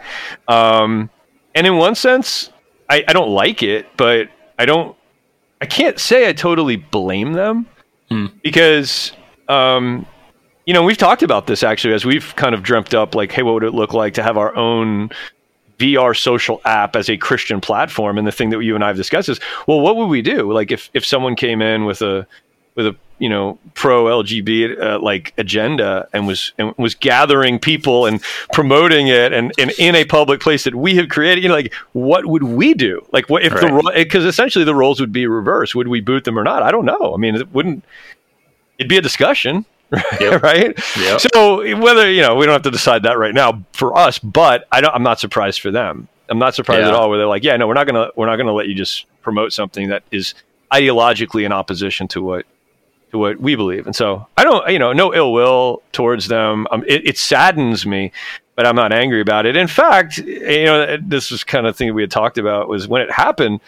Um, 0.50 1.10
and 1.56 1.66
in 1.66 1.78
one 1.78 1.96
sense, 1.96 2.50
I, 2.90 3.06
I 3.08 3.14
don't 3.14 3.30
like 3.30 3.64
it, 3.64 3.88
but 3.96 4.28
I 4.60 4.66
don't. 4.66 4.94
I 5.62 5.68
can't 5.68 5.98
say 6.02 6.28
I 6.28 6.34
totally 6.34 6.76
blame 6.76 7.32
them 7.32 7.66
mm. 8.10 8.30
because 8.42 9.14
um, 9.48 10.06
you 10.72 10.74
know, 10.74 10.84
we've 10.84 10.98
talked 10.98 11.22
about 11.22 11.48
this 11.48 11.64
actually 11.64 11.94
as 11.94 12.06
we've 12.06 12.34
kind 12.38 12.56
of 12.56 12.64
dreamt 12.64 12.94
up 12.94 13.14
like, 13.14 13.34
hey, 13.34 13.44
what 13.44 13.56
would 13.56 13.66
it 13.66 13.74
look 13.74 13.94
like 13.94 14.14
to 14.14 14.24
have 14.24 14.38
our 14.38 14.56
own 14.56 15.10
VR 15.80 16.18
social 16.18 16.62
app 16.64 16.96
as 16.96 17.10
a 17.10 17.18
Christian 17.18 17.60
platform? 17.60 18.18
And 18.18 18.26
the 18.26 18.32
thing 18.32 18.52
that 18.52 18.60
you 18.62 18.74
and 18.74 18.82
I 18.82 18.88
have 18.88 18.96
discussed 18.96 19.28
is, 19.28 19.42
well, 19.68 19.82
what 19.82 19.98
would 19.98 20.06
we 20.06 20.22
do? 20.22 20.50
Like 20.54 20.72
if, 20.72 20.90
if 20.94 21.06
someone 21.06 21.36
came 21.36 21.62
in 21.62 21.84
with 21.84 22.02
a 22.02 22.26
with 22.76 22.88
a 22.88 22.96
you 23.20 23.28
know 23.28 23.60
pro 23.74 24.06
LGBT 24.06 24.82
uh, 24.82 25.00
like 25.02 25.34
agenda 25.38 26.08
and 26.14 26.26
was 26.26 26.54
and 26.58 26.74
was 26.78 26.96
gathering 26.96 27.60
people 27.60 28.06
and 28.06 28.24
promoting 28.54 29.08
it 29.08 29.34
and, 29.34 29.52
and 29.58 29.72
in 29.72 29.94
a 29.94 30.06
public 30.06 30.40
place 30.40 30.64
that 30.64 30.74
we 30.74 30.96
have 30.96 31.10
created, 31.10 31.44
you 31.44 31.50
know, 31.50 31.56
like 31.56 31.74
what 31.92 32.28
would 32.28 32.44
we 32.44 32.74
do? 32.74 33.06
Like 33.12 33.30
what 33.30 33.44
if 33.44 33.52
right. 33.52 33.74
the 33.74 33.92
because 33.94 34.24
essentially 34.24 34.64
the 34.64 34.74
roles 34.74 35.02
would 35.02 35.12
be 35.12 35.28
reversed. 35.28 35.76
Would 35.76 35.90
we 35.90 36.00
boot 36.00 36.24
them 36.24 36.40
or 36.40 36.46
not? 36.46 36.64
I 36.64 36.72
don't 36.72 36.86
know. 36.86 37.14
I 37.14 37.18
mean, 37.18 37.36
it 37.36 37.52
wouldn't. 37.52 37.84
It'd 38.78 38.88
be 38.88 38.96
a 38.96 39.02
discussion 39.02 39.66
Yep. 40.20 40.44
right? 40.44 40.80
Yep. 40.98 41.22
So 41.34 41.78
whether 41.78 42.10
you 42.10 42.22
know, 42.22 42.36
we 42.36 42.46
don't 42.46 42.54
have 42.54 42.62
to 42.64 42.72
decide 42.72 43.04
that 43.04 43.18
right 43.18 43.34
now 43.34 43.64
for 43.74 43.98
us, 43.98 44.20
but 44.20 44.68
I 44.72 44.82
don't, 44.82 44.94
I'm 44.94 45.04
not 45.04 45.20
surprised 45.20 45.62
for 45.62 45.72
them. 45.72 46.08
I'm 46.30 46.40
not 46.40 46.56
surprised 46.56 46.82
yeah. 46.82 46.90
at 46.90 46.94
all. 46.94 47.10
Where 47.10 47.18
they're 47.18 47.28
like, 47.28 47.44
yeah, 47.44 47.58
no, 47.58 47.68
we're 47.68 47.74
not 47.74 47.88
gonna 47.88 48.10
we're 48.16 48.28
not 48.28 48.38
gonna 48.38 48.54
let 48.54 48.68
you 48.68 48.76
just 48.76 49.06
promote 49.22 49.54
something 49.54 49.90
that 49.90 50.04
is 50.12 50.34
ideologically 50.72 51.46
in 51.46 51.52
opposition 51.52 52.08
to 52.10 52.22
what 52.22 52.46
to 53.12 53.18
what 53.18 53.40
we 53.40 53.56
believe. 53.56 53.86
And 53.86 53.96
so 53.96 54.28
I 54.38 54.44
don't, 54.44 54.70
you 54.72 54.80
know, 54.80 54.94
no 54.94 55.14
ill 55.14 55.34
will 55.34 55.84
towards 55.92 56.28
them. 56.28 56.68
Um, 56.72 56.84
it, 56.88 57.06
it, 57.06 57.18
saddens 57.18 57.86
me, 57.86 58.12
but 58.56 58.66
I'm 58.66 58.76
not 58.76 58.94
angry 58.94 59.22
about 59.22 59.46
it. 59.46 59.56
In 59.56 59.68
fact, 59.68 60.18
you 60.18 60.66
know, 60.66 60.98
this 60.98 61.30
was 61.30 61.44
kind 61.44 61.68
of 61.68 61.76
thing 61.76 61.94
we 61.94 62.02
had 62.02 62.12
talked 62.12 62.38
about 62.38 62.70
was 62.70 62.88
when 62.88 63.02
it 63.02 63.12
happened. 63.12 63.60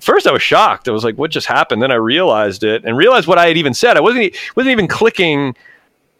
First, 0.00 0.26
I 0.26 0.32
was 0.32 0.42
shocked. 0.42 0.88
I 0.88 0.92
was 0.92 1.04
like, 1.04 1.16
"What 1.16 1.30
just 1.30 1.46
happened?" 1.46 1.82
Then 1.82 1.90
I 1.90 1.96
realized 1.96 2.64
it 2.64 2.84
and 2.84 2.96
realized 2.96 3.26
what 3.26 3.38
I 3.38 3.48
had 3.48 3.56
even 3.56 3.74
said. 3.74 3.96
I 3.96 4.00
wasn't 4.00 4.34
wasn't 4.54 4.72
even 4.72 4.88
clicking 4.88 5.54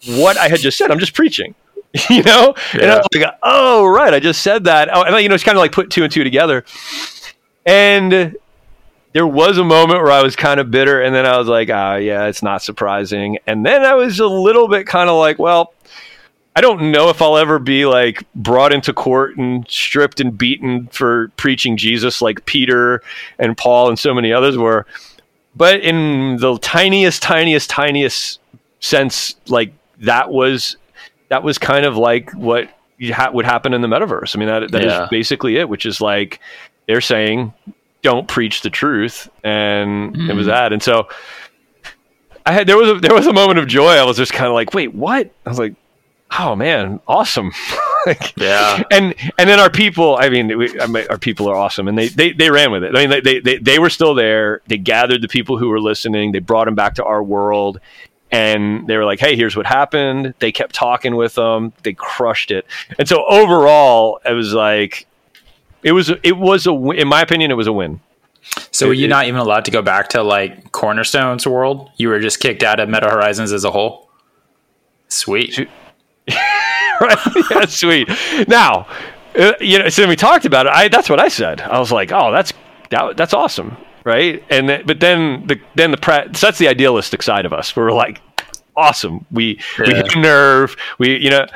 what 0.07 0.37
I 0.37 0.49
had 0.49 0.61
just 0.61 0.77
said. 0.77 0.91
I'm 0.91 0.99
just 0.99 1.15
preaching, 1.15 1.55
you 2.11 2.23
know. 2.23 2.55
Yeah. 2.75 2.81
And 2.81 2.91
I 2.91 2.97
was 2.97 3.07
like, 3.15 3.35
"Oh, 3.43 3.87
right, 3.87 4.13
I 4.13 4.21
just 4.21 4.43
said 4.43 4.65
that." 4.65 4.89
Oh, 4.93 5.03
and 5.03 5.17
you 5.23 5.29
know, 5.29 5.35
it's 5.35 5.45
kind 5.45 5.57
of 5.57 5.61
like 5.61 5.73
put 5.73 5.91
two 5.91 6.03
and 6.03 6.13
two 6.13 6.23
together. 6.23 6.65
And 7.65 8.37
there 9.13 9.27
was 9.27 9.57
a 9.59 9.65
moment 9.65 10.03
where 10.03 10.13
I 10.13 10.23
was 10.23 10.37
kind 10.37 10.61
of 10.61 10.71
bitter, 10.71 11.01
and 11.01 11.15
then 11.15 11.25
I 11.25 11.39
was 11.39 11.49
like, 11.49 11.71
"Ah, 11.71 11.97
yeah, 11.97 12.27
it's 12.27 12.43
not 12.43 12.63
surprising." 12.63 13.39
And 13.47 13.65
then 13.65 13.85
I 13.85 13.95
was 13.95 14.21
a 14.21 14.27
little 14.27 14.69
bit 14.69 14.87
kind 14.87 15.09
of 15.09 15.17
like, 15.17 15.39
"Well." 15.39 15.73
I 16.57 16.63
don't 16.63 16.91
know 16.91 17.11
if 17.11 17.21
I'll 17.21 17.37
ever 17.37 17.59
be 17.59 17.85
like 17.85 18.27
brought 18.35 18.73
into 18.73 18.95
court 18.95 19.37
and 19.37 19.69
stripped 19.69 20.21
and 20.21 20.37
beaten 20.37 20.87
for 20.87 21.29
preaching 21.37 21.77
Jesus 21.77 22.23
like 22.23 22.47
Peter 22.47 23.03
and 23.39 23.55
Paul 23.59 23.91
and 23.91 23.99
so 23.99 24.15
many 24.15 24.33
others 24.33 24.57
were. 24.57 24.87
But 25.55 25.83
in 25.83 26.39
the 26.39 26.57
tiniest, 26.59 27.23
tiniest, 27.23 27.69
tiniest 27.69 28.41
sense, 28.81 29.37
like 29.49 29.75
that 30.01 30.31
was 30.31 30.79
that 31.29 31.43
was 31.43 31.59
kind 31.59 31.85
of 31.85 31.99
like 31.99 32.31
what 32.33 32.71
ha- 33.03 33.31
would 33.31 33.45
happen 33.45 33.75
in 33.75 33.83
the 33.83 33.89
metaverse. 33.89 34.35
I 34.35 34.39
mean, 34.39 34.49
that 34.49 34.73
that 34.73 34.83
Yeah. 34.83 35.05
is 35.05 35.11
basically 35.11 35.59
it, 35.59 35.69
which 35.69 35.85
is 35.85 36.01
like 36.01 36.41
they're 36.87 37.03
saying, 37.03 37.53
don't 38.01 38.29
preach 38.29 38.63
the 38.63 38.71
truth, 38.71 39.29
and 39.45 40.17
it 40.31 40.35
was 40.35 40.47
hmm. 40.47 40.53
that. 40.53 40.73
And 40.73 40.83
so 40.83 41.09
I 42.47 42.53
had 42.53 42.67
there 42.67 42.79
was 42.79 42.89
a, 42.89 42.95
there 42.95 43.15
was 43.15 43.27
a 43.27 43.33
moment 43.35 43.59
of 43.59 43.67
joy. 43.67 43.93
I 43.93 44.05
was 44.05 44.17
just 44.17 44.33
kind 44.33 44.47
of 44.47 44.55
like, 44.55 44.73
wait, 44.73 44.95
what? 44.95 45.31
I 45.45 45.49
was 45.51 45.59
like, 45.59 45.75
oh 46.39 46.55
man, 46.57 47.01
awesome. 47.07 47.53
like, 48.07 48.33
Yeah. 48.37 48.83
and 48.91 49.15
and 49.39 49.49
then 49.51 49.59
our 49.59 49.71
people 49.71 50.17
i 50.21 50.29
mean 50.29 50.57
we, 50.57 50.81
I 50.81 50.87
mean, 50.87 51.07
our 51.11 51.19
people 51.19 51.49
are 51.49 51.57
awesome 51.57 51.89
and 51.89 51.99
they, 51.99 52.07
they 52.09 52.31
they 52.33 52.51
ran 52.53 52.71
with 52.71 52.85
it 52.85 52.95
i 52.97 53.05
mean 53.07 53.21
they, 53.25 53.41
they 53.41 53.57
they 53.59 53.79
were 53.81 53.91
still 53.91 54.15
there 54.15 54.61
they 54.69 54.79
gathered 54.79 55.23
the 55.23 55.29
people 55.29 55.59
who 55.59 55.69
were 55.69 55.81
listening 55.81 56.31
they 56.31 56.39
brought 56.39 56.67
them 56.67 56.77
back 56.77 56.95
to 56.97 57.05
our 57.05 57.21
world 57.21 57.81
and 58.31 58.87
they 58.87 58.97
were 58.97 59.05
like 59.05 59.19
hey 59.19 59.35
here's 59.35 59.57
what 59.57 59.67
happened 59.67 60.35
they 60.39 60.53
kept 60.53 60.73
talking 60.73 61.17
with 61.17 61.35
them 61.35 61.73
they 61.83 61.93
crushed 61.95 62.53
it 62.53 62.65
and 62.97 63.09
so 63.09 63.25
overall 63.27 64.21
it 64.25 64.33
was 64.35 64.53
like 64.55 65.07
it 65.83 65.91
was 65.93 66.11
it 66.23 66.37
was 66.37 66.67
a 66.69 66.73
in 66.91 67.09
my 67.09 67.23
opinion 67.23 67.51
it 67.51 67.55
was 67.55 67.67
a 67.67 67.73
win 67.73 67.99
So 68.71 68.87
were 68.87 68.93
you 68.95 69.07
It- 69.07 69.09
not 69.09 69.27
even 69.27 69.41
allowed 69.41 69.65
to 69.65 69.73
go 69.73 69.83
back 69.83 70.11
to 70.11 70.23
like 70.23 70.71
Cornerstone's 70.71 71.45
world? 71.45 71.91
You 71.97 72.09
were 72.11 72.21
just 72.21 72.39
kicked 72.39 72.63
out 72.63 72.79
of 72.79 72.89
Meta 72.89 73.11
Horizons 73.11 73.51
as 73.53 73.65
a 73.65 73.73
whole. 73.73 74.09
Sweet. 75.09 75.69
right? 77.01 77.19
yeah, 77.51 77.67
sweet. 77.67 78.09
Now, 78.49 78.87
uh, 79.39 79.53
you 79.61 79.79
know, 79.79 79.89
so 79.89 80.07
we 80.09 80.17
talked 80.17 80.45
about 80.45 80.67
it, 80.67 80.73
I 80.73 80.89
that's 80.89 81.09
what 81.11 81.21
I 81.21 81.29
said. 81.29 81.61
I 81.61 81.79
was 81.79 81.93
like, 81.93 82.13
oh, 82.13 82.33
that's 82.33 82.53
that, 82.91 83.17
that's 83.17 83.35
awesome, 83.35 83.77
right? 84.05 84.43
And 84.51 84.69
then, 84.69 84.87
but 84.87 85.01
then 85.01 85.47
the 85.47 85.61
then 85.75 85.91
the 85.91 85.97
pra- 85.99 86.29
so 86.35 86.47
that's 86.47 86.59
the 86.59 86.69
idealistic 86.69 87.23
side 87.23 87.45
of 87.47 87.53
us. 87.53 87.75
We're 87.77 87.93
like, 87.93 88.21
awesome. 88.77 89.27
We 89.31 89.61
we 89.79 89.89
Yeah. 89.89 89.95
hit 89.97 90.15
a 90.15 90.19
nerve. 90.21 90.77
We 90.99 91.17
you 91.19 91.31
know, 91.31 91.47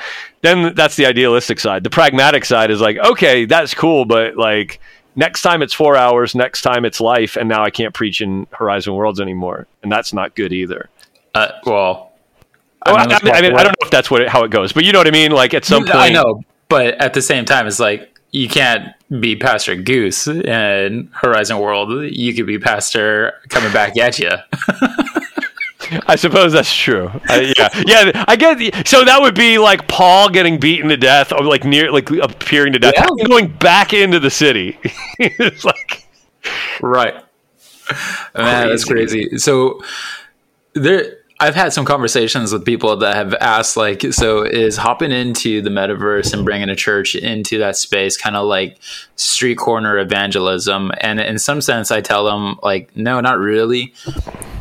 then 0.43 0.75
that's 0.75 0.97
the 0.97 1.07
idealistic 1.07 1.61
side. 1.61 1.85
The 1.85 1.91
pragmatic 1.91 2.45
side 2.45 2.71
is 2.71 2.81
like, 2.81 2.99
okay, 2.99 3.45
that's 3.47 3.75
cool, 3.75 4.05
but 4.05 4.37
like. 4.37 4.81
Next 5.17 5.43
time 5.43 5.61
it's 5.61 5.75
four 5.75 5.97
hours. 5.97 6.37
Next 6.37 6.63
time 6.63 6.85
it's 6.85 7.01
life, 7.01 7.37
and 7.37 7.49
now 7.49 7.65
I 7.65 7.71
can't 7.71 7.93
preach 7.93 8.21
in 8.21 8.47
Horizon 8.53 8.95
Worlds 8.95 9.19
anymore, 9.21 9.67
and 9.83 9.91
that's 9.91 10.13
not 10.15 10.37
good 10.37 10.53
either. 10.53 10.89
Uh, 11.35 11.49
well, 11.67 12.10
Oh, 12.87 12.95
I, 12.95 13.07
mean, 13.07 13.35
I, 13.35 13.43
mean, 13.43 13.55
I, 13.55 13.63
don't 13.63 13.73
know 13.73 13.87
if 13.87 13.91
that's 13.91 14.11
what 14.11 14.23
it, 14.23 14.29
how 14.29 14.43
it 14.45 14.51
goes, 14.51 14.73
but 14.73 14.85
you 14.85 14.93
know 14.93 15.01
what 15.01 15.07
I 15.07 15.11
mean. 15.11 15.33
Like 15.33 15.53
at 15.53 15.65
some 15.65 15.85
point, 15.85 15.97
I 15.97 16.09
know, 16.09 16.43
but 16.69 16.95
at 16.95 17.13
the 17.13 17.21
same 17.21 17.45
time, 17.45 17.67
it's 17.67 17.79
like 17.79 18.19
you 18.31 18.49
can't 18.49 18.95
be 19.21 19.37
Pastor 19.37 19.77
Goose 19.77 20.27
in 20.27 21.11
Horizon 21.13 21.59
World. 21.59 21.91
You 22.11 22.33
could 22.33 22.47
be 22.47 22.59
Pastor 22.59 23.35
coming 23.49 23.73
back 23.73 23.99
at 23.99 24.19
you. 24.19 24.31
I 26.07 26.17
suppose 26.17 26.53
that's 26.53 26.73
true. 26.73 27.11
I, 27.29 27.53
yeah, 27.57 27.83
yeah. 27.87 28.25
I 28.29 28.37
get. 28.37 28.59
The, 28.59 28.73
so 28.87 29.05
that 29.05 29.21
would 29.21 29.35
be 29.35 29.59
like 29.59 29.89
Paul 29.89 30.31
getting 30.31 30.59
beaten 30.59 30.89
to 30.89 30.97
death, 30.97 31.33
or 31.33 31.43
like 31.43 31.65
near, 31.65 31.91
like 31.91 32.11
appearing 32.11 32.73
to 32.75 32.79
death, 32.79 32.95
Yeah. 32.97 33.27
going 33.27 33.49
back 33.49 33.93
into 33.93 34.21
the 34.21 34.31
city. 34.31 34.79
it's 35.19 35.65
like 35.65 36.07
right. 36.81 37.15
Man, 38.37 38.69
that's 38.69 38.85
crazy. 38.85 39.37
So 39.39 39.83
there 40.75 41.20
I've 41.43 41.55
had 41.55 41.73
some 41.73 41.87
conversations 41.87 42.53
with 42.53 42.67
people 42.67 42.95
that 42.99 43.17
have 43.17 43.33
asked 43.41 43.75
like 43.75 44.03
so 44.13 44.43
is 44.43 44.77
hopping 44.77 45.11
into 45.11 45.63
the 45.63 45.71
metaverse 45.71 46.35
and 46.35 46.45
bringing 46.45 46.69
a 46.69 46.77
church 46.77 47.15
into 47.15 47.59
that 47.59 47.77
space 47.77 48.19
kind 48.19 48.37
of 48.37 48.47
like 48.47 48.79
street 49.17 49.57
corner 49.57 49.99
evangelism? 49.99 50.93
And 51.01 51.19
in 51.19 51.39
some 51.39 51.63
sense 51.63 51.91
I 51.91 52.03
tell 52.03 52.27
them 52.27 52.59
like 52.63 52.95
no 52.95 53.21
not 53.21 53.39
really. 53.39 53.95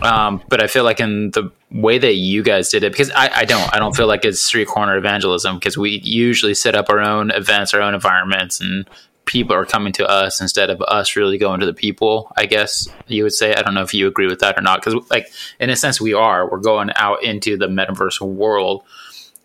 Um, 0.02 0.42
but 0.48 0.64
I 0.64 0.68
feel 0.68 0.86
like 0.86 1.02
in 1.02 1.32
the 1.32 1.52
way 1.70 1.98
that 1.98 2.16
you 2.16 2.42
guys 2.44 2.70
did 2.70 2.84
it 2.84 2.94
because 2.94 3.12
I, 3.12 3.30
I 3.42 3.46
don't 3.46 3.74
I 3.76 3.80
don't 3.80 3.96
feel 3.96 4.08
like 4.08 4.24
it's 4.24 4.40
street 4.40 4.70
corner 4.70 4.96
evangelism 4.96 5.58
because 5.58 5.78
we 5.78 6.00
usually 6.04 6.54
set 6.54 6.76
up 6.76 6.90
our 6.90 7.02
own 7.02 7.30
events 7.32 7.74
our 7.74 7.82
own 7.82 7.94
environments 7.94 8.62
and 8.62 8.90
people 9.30 9.56
are 9.56 9.64
coming 9.64 9.94
to 9.94 10.10
us 10.10 10.42
instead 10.42 10.72
of 10.72 10.82
us 10.82 11.16
really 11.16 11.38
going 11.38 11.60
to 11.60 11.66
the 11.68 11.74
people 11.74 12.32
i 12.36 12.48
guess 12.48 12.88
you 13.06 13.24
would 13.24 13.34
say. 13.34 13.54
I 13.54 13.62
don't 13.62 13.74
know 13.74 13.84
if 13.84 13.94
you 13.94 14.08
agree 14.08 14.28
with 14.28 14.40
that 14.40 14.58
or 14.58 14.62
not 14.62 14.84
because 14.84 15.08
like 15.10 15.32
in 15.60 15.70
a 15.70 15.76
sense 15.76 16.02
we 16.02 16.14
are. 16.14 16.50
We're 16.50 16.58
going 16.60 16.92
out 16.96 17.24
into 17.24 17.58
the 17.58 17.68
metaverse 17.68 18.20
world 18.22 18.84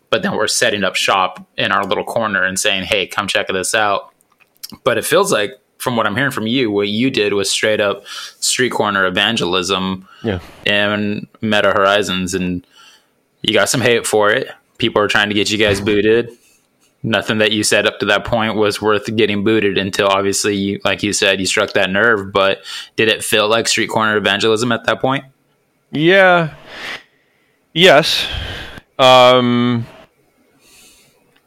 but 0.09 0.23
then 0.23 0.35
we're 0.35 0.47
setting 0.47 0.83
up 0.83 0.95
shop 0.95 1.45
in 1.57 1.71
our 1.71 1.85
little 1.85 2.03
corner 2.03 2.43
and 2.43 2.59
saying 2.59 2.83
hey 2.85 3.05
come 3.05 3.27
check 3.27 3.47
this 3.47 3.75
out. 3.75 4.11
But 4.83 4.97
it 4.97 5.05
feels 5.05 5.31
like 5.31 5.51
from 5.77 5.97
what 5.97 6.07
i'm 6.07 6.15
hearing 6.15 6.31
from 6.31 6.47
you 6.47 6.71
what 6.71 6.87
you 6.87 7.11
did 7.11 7.33
was 7.33 7.51
straight 7.51 7.81
up 7.81 8.07
street 8.39 8.71
corner 8.71 9.05
evangelism 9.05 10.07
yeah, 10.23 10.39
in 10.65 11.27
meta 11.41 11.69
horizons 11.69 12.33
and 12.33 12.65
you 13.41 13.53
got 13.53 13.69
some 13.69 13.81
hate 13.81 14.07
for 14.07 14.31
it. 14.31 14.47
People 14.79 15.01
are 15.01 15.07
trying 15.07 15.29
to 15.29 15.35
get 15.35 15.51
you 15.51 15.57
guys 15.57 15.79
booted 15.79 16.35
nothing 17.05 17.37
that 17.37 17.51
you 17.51 17.63
said 17.63 17.85
up 17.85 17.99
to 17.99 18.05
that 18.05 18.25
point 18.25 18.55
was 18.55 18.81
worth 18.81 19.13
getting 19.15 19.43
booted 19.43 19.77
until 19.77 20.07
obviously 20.07 20.55
you, 20.55 20.79
like 20.83 21.03
you 21.03 21.13
said 21.13 21.39
you 21.39 21.45
struck 21.45 21.73
that 21.73 21.89
nerve 21.89 22.31
but 22.31 22.59
did 22.95 23.07
it 23.07 23.23
feel 23.23 23.47
like 23.47 23.67
street 23.67 23.87
corner 23.87 24.17
evangelism 24.17 24.71
at 24.71 24.83
that 24.85 24.99
point 24.99 25.23
yeah, 25.95 26.53
yes. 27.73 28.27
Um, 28.99 29.85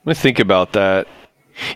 let 0.05 0.07
me 0.07 0.15
think 0.15 0.38
about 0.38 0.73
that. 0.73 1.07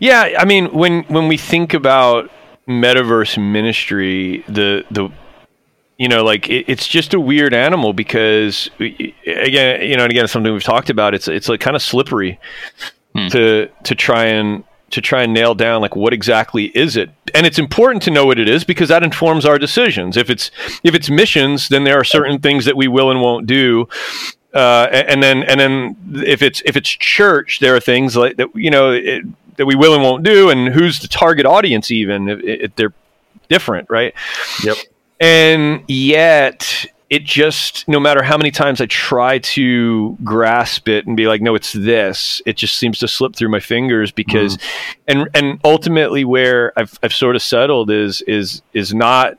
Yeah, 0.01 0.37
I 0.39 0.45
mean, 0.45 0.73
when 0.73 1.03
when 1.05 1.29
we 1.29 1.37
think 1.37 1.75
about 1.75 2.31
metaverse 2.69 3.37
ministry, 3.37 4.45
the 4.49 4.85
the 4.91 5.11
you 5.99 6.09
know, 6.09 6.25
like 6.25 6.49
it, 6.49 6.65
it's 6.69 6.87
just 6.87 7.15
a 7.15 7.21
weird 7.21 7.53
animal 7.53 7.93
because 7.93 8.71
again, 8.79 9.83
you 9.83 9.97
know, 9.97 10.05
and 10.05 10.13
again, 10.13 10.29
something 10.29 10.53
we've 10.53 10.63
talked 10.63 10.89
about. 10.89 11.15
It's 11.15 11.29
it's 11.29 11.49
like 11.49 11.61
kind 11.61 11.77
of 11.77 11.83
slippery 11.83 12.39
to 13.31 13.69
to 13.85 13.95
try 13.95 14.25
and 14.27 14.65
to 14.91 15.01
try 15.01 15.23
and 15.23 15.33
nail 15.33 15.55
down 15.55 15.81
like 15.81 15.97
what 15.97 16.13
exactly 16.13 16.67
is 16.77 16.97
it? 16.97 17.11
And 17.35 17.47
it's 17.47 17.59
important 17.59 18.03
to 18.03 18.11
know 18.11 18.27
what 18.27 18.39
it 18.39 18.49
is 18.49 18.63
because 18.63 18.89
that 18.91 19.03
informs 19.03 19.45
our 19.47 19.59
decisions. 19.59 20.17
If 20.17 20.29
it's 20.31 20.51
if 20.85 20.95
it's 20.95 21.09
missions 21.09 21.69
then 21.69 21.85
there 21.85 21.99
are 21.99 22.05
certain 22.05 22.39
things 22.41 22.65
that 22.67 22.77
we 22.77 22.89
will 22.89 23.11
and 23.11 23.21
won't 23.21 23.47
do. 23.47 23.89
Uh, 24.55 24.87
a- 24.91 25.11
and 25.11 25.23
then 25.23 25.43
and 25.45 25.59
then 25.59 25.97
if 26.27 26.43
it's 26.43 26.63
if 26.67 26.77
it's 26.77 26.91
church 26.91 27.59
there 27.61 27.75
are 27.75 27.81
things 27.81 28.17
like 28.17 28.37
that 28.37 28.49
you 28.55 28.71
know 28.71 28.91
it, 28.93 29.25
that 29.57 29.65
we 29.65 29.75
will 29.75 29.95
and 29.95 30.03
won't 30.03 30.23
do 30.25 30.51
and 30.51 30.69
who's 30.69 30.99
the 31.01 31.09
target 31.09 31.47
audience 31.47 31.91
even 31.91 32.29
if, 32.29 32.41
if 32.43 32.77
they're 32.77 32.93
different 33.49 33.89
right? 33.89 34.15
Yep. 34.63 34.77
And 35.21 35.85
yet 35.89 36.85
it 37.13 37.25
just 37.25 37.87
no 37.89 38.01
matter 38.01 38.23
how 38.23 38.39
many 38.39 38.51
times 38.51 38.81
i 38.81 38.87
try 38.87 39.39
to 39.39 40.17
grasp 40.25 40.89
it 40.89 41.07
and 41.07 41.15
be 41.17 41.27
like 41.27 41.43
no 41.43 41.55
it's 41.55 41.73
this 41.73 42.41
it 42.47 42.57
just 42.57 42.75
seems 42.79 42.99
to 42.99 43.07
slip 43.07 43.37
through 43.37 43.51
my 43.51 43.61
fingers 43.61 44.11
because 44.11 44.57
and 45.07 45.29
and 45.35 45.61
ultimately 45.65 46.25
where 46.25 46.73
i've 46.79 46.99
i've 47.03 47.13
sort 47.13 47.37
of 47.37 47.43
settled 47.43 47.91
is 47.91 48.23
is 48.23 48.63
is 48.73 48.95
not 48.95 49.39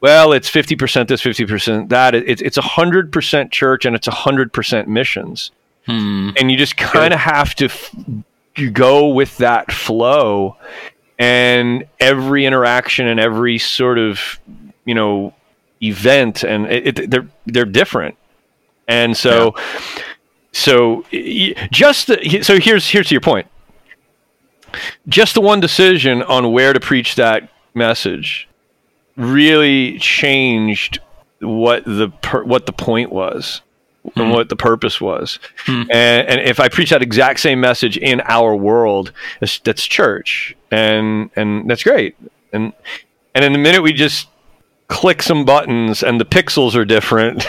well 0.00 0.32
it's 0.32 0.50
50% 0.50 1.08
this 1.08 1.22
50% 1.22 1.88
that 1.90 2.14
It- 2.14 2.28
it's 2.28 2.42
it's 2.42 2.58
100% 2.58 3.50
church 3.50 3.84
and 3.86 3.94
it's 3.96 4.06
100% 4.08 4.86
missions. 4.86 5.50
Hmm. 5.86 6.30
and 6.38 6.50
you 6.50 6.56
just 6.56 6.76
kind 6.78 7.12
of 7.12 7.20
have 7.20 7.54
to 7.56 7.66
f- 7.66 7.94
you 8.56 8.70
go 8.70 9.08
with 9.08 9.36
that 9.38 9.70
flow 9.70 10.56
and 11.18 11.84
every 12.00 12.46
interaction 12.46 13.06
and 13.06 13.20
every 13.20 13.58
sort 13.58 13.98
of 13.98 14.40
you 14.86 14.94
know 14.94 15.34
event 15.88 16.42
and 16.44 16.66
it, 16.66 16.98
it, 16.98 17.10
they're 17.10 17.28
they're 17.46 17.64
different. 17.64 18.16
And 18.86 19.16
so 19.16 19.54
so 20.52 21.04
just 21.70 22.06
the, 22.06 22.42
so 22.42 22.58
here's 22.58 22.88
here's 22.88 23.08
to 23.08 23.14
your 23.14 23.20
point. 23.20 23.46
Just 25.08 25.34
the 25.34 25.40
one 25.40 25.60
decision 25.60 26.22
on 26.22 26.52
where 26.52 26.72
to 26.72 26.80
preach 26.80 27.14
that 27.16 27.48
message 27.74 28.48
really 29.16 29.98
changed 29.98 31.00
what 31.40 31.84
the 31.84 32.08
per, 32.22 32.42
what 32.44 32.66
the 32.66 32.72
point 32.72 33.12
was 33.12 33.62
and 34.16 34.26
hmm. 34.26 34.30
what 34.30 34.48
the 34.48 34.56
purpose 34.56 35.00
was. 35.00 35.38
Hmm. 35.66 35.82
And, 35.90 36.28
and 36.28 36.40
if 36.40 36.60
I 36.60 36.68
preach 36.68 36.90
that 36.90 37.02
exact 37.02 37.40
same 37.40 37.60
message 37.60 37.96
in 37.96 38.20
our 38.22 38.54
world, 38.54 39.12
that's, 39.40 39.58
that's 39.60 39.84
church, 39.84 40.56
and 40.70 41.30
and 41.36 41.68
that's 41.68 41.82
great. 41.82 42.16
And 42.52 42.72
and 43.34 43.44
in 43.44 43.52
the 43.52 43.58
minute 43.58 43.82
we 43.82 43.92
just 43.92 44.28
click 44.94 45.20
some 45.22 45.44
buttons 45.44 46.02
and 46.04 46.20
the 46.20 46.24
pixels 46.24 46.76
are 46.76 46.84
different, 46.84 47.44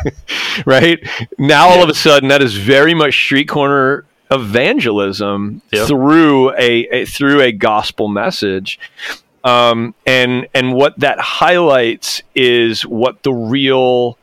right? 0.66 1.00
Now 1.36 1.68
all 1.68 1.82
of 1.82 1.88
a 1.88 1.94
sudden 1.94 2.28
that 2.28 2.40
is 2.40 2.54
very 2.54 2.94
much 2.94 3.12
street 3.14 3.48
corner 3.48 4.04
evangelism 4.30 5.62
Yep. 5.72 5.88
through 5.88 6.52
a, 6.52 6.86
a 6.90 7.04
through 7.04 7.40
a 7.42 7.50
gospel 7.50 8.06
message. 8.08 8.78
Um, 9.42 9.94
and 10.06 10.46
and 10.54 10.74
what 10.74 10.98
that 11.00 11.18
highlights 11.20 12.22
is 12.34 12.82
what 12.86 13.22
the 13.24 13.32
real 13.32 14.16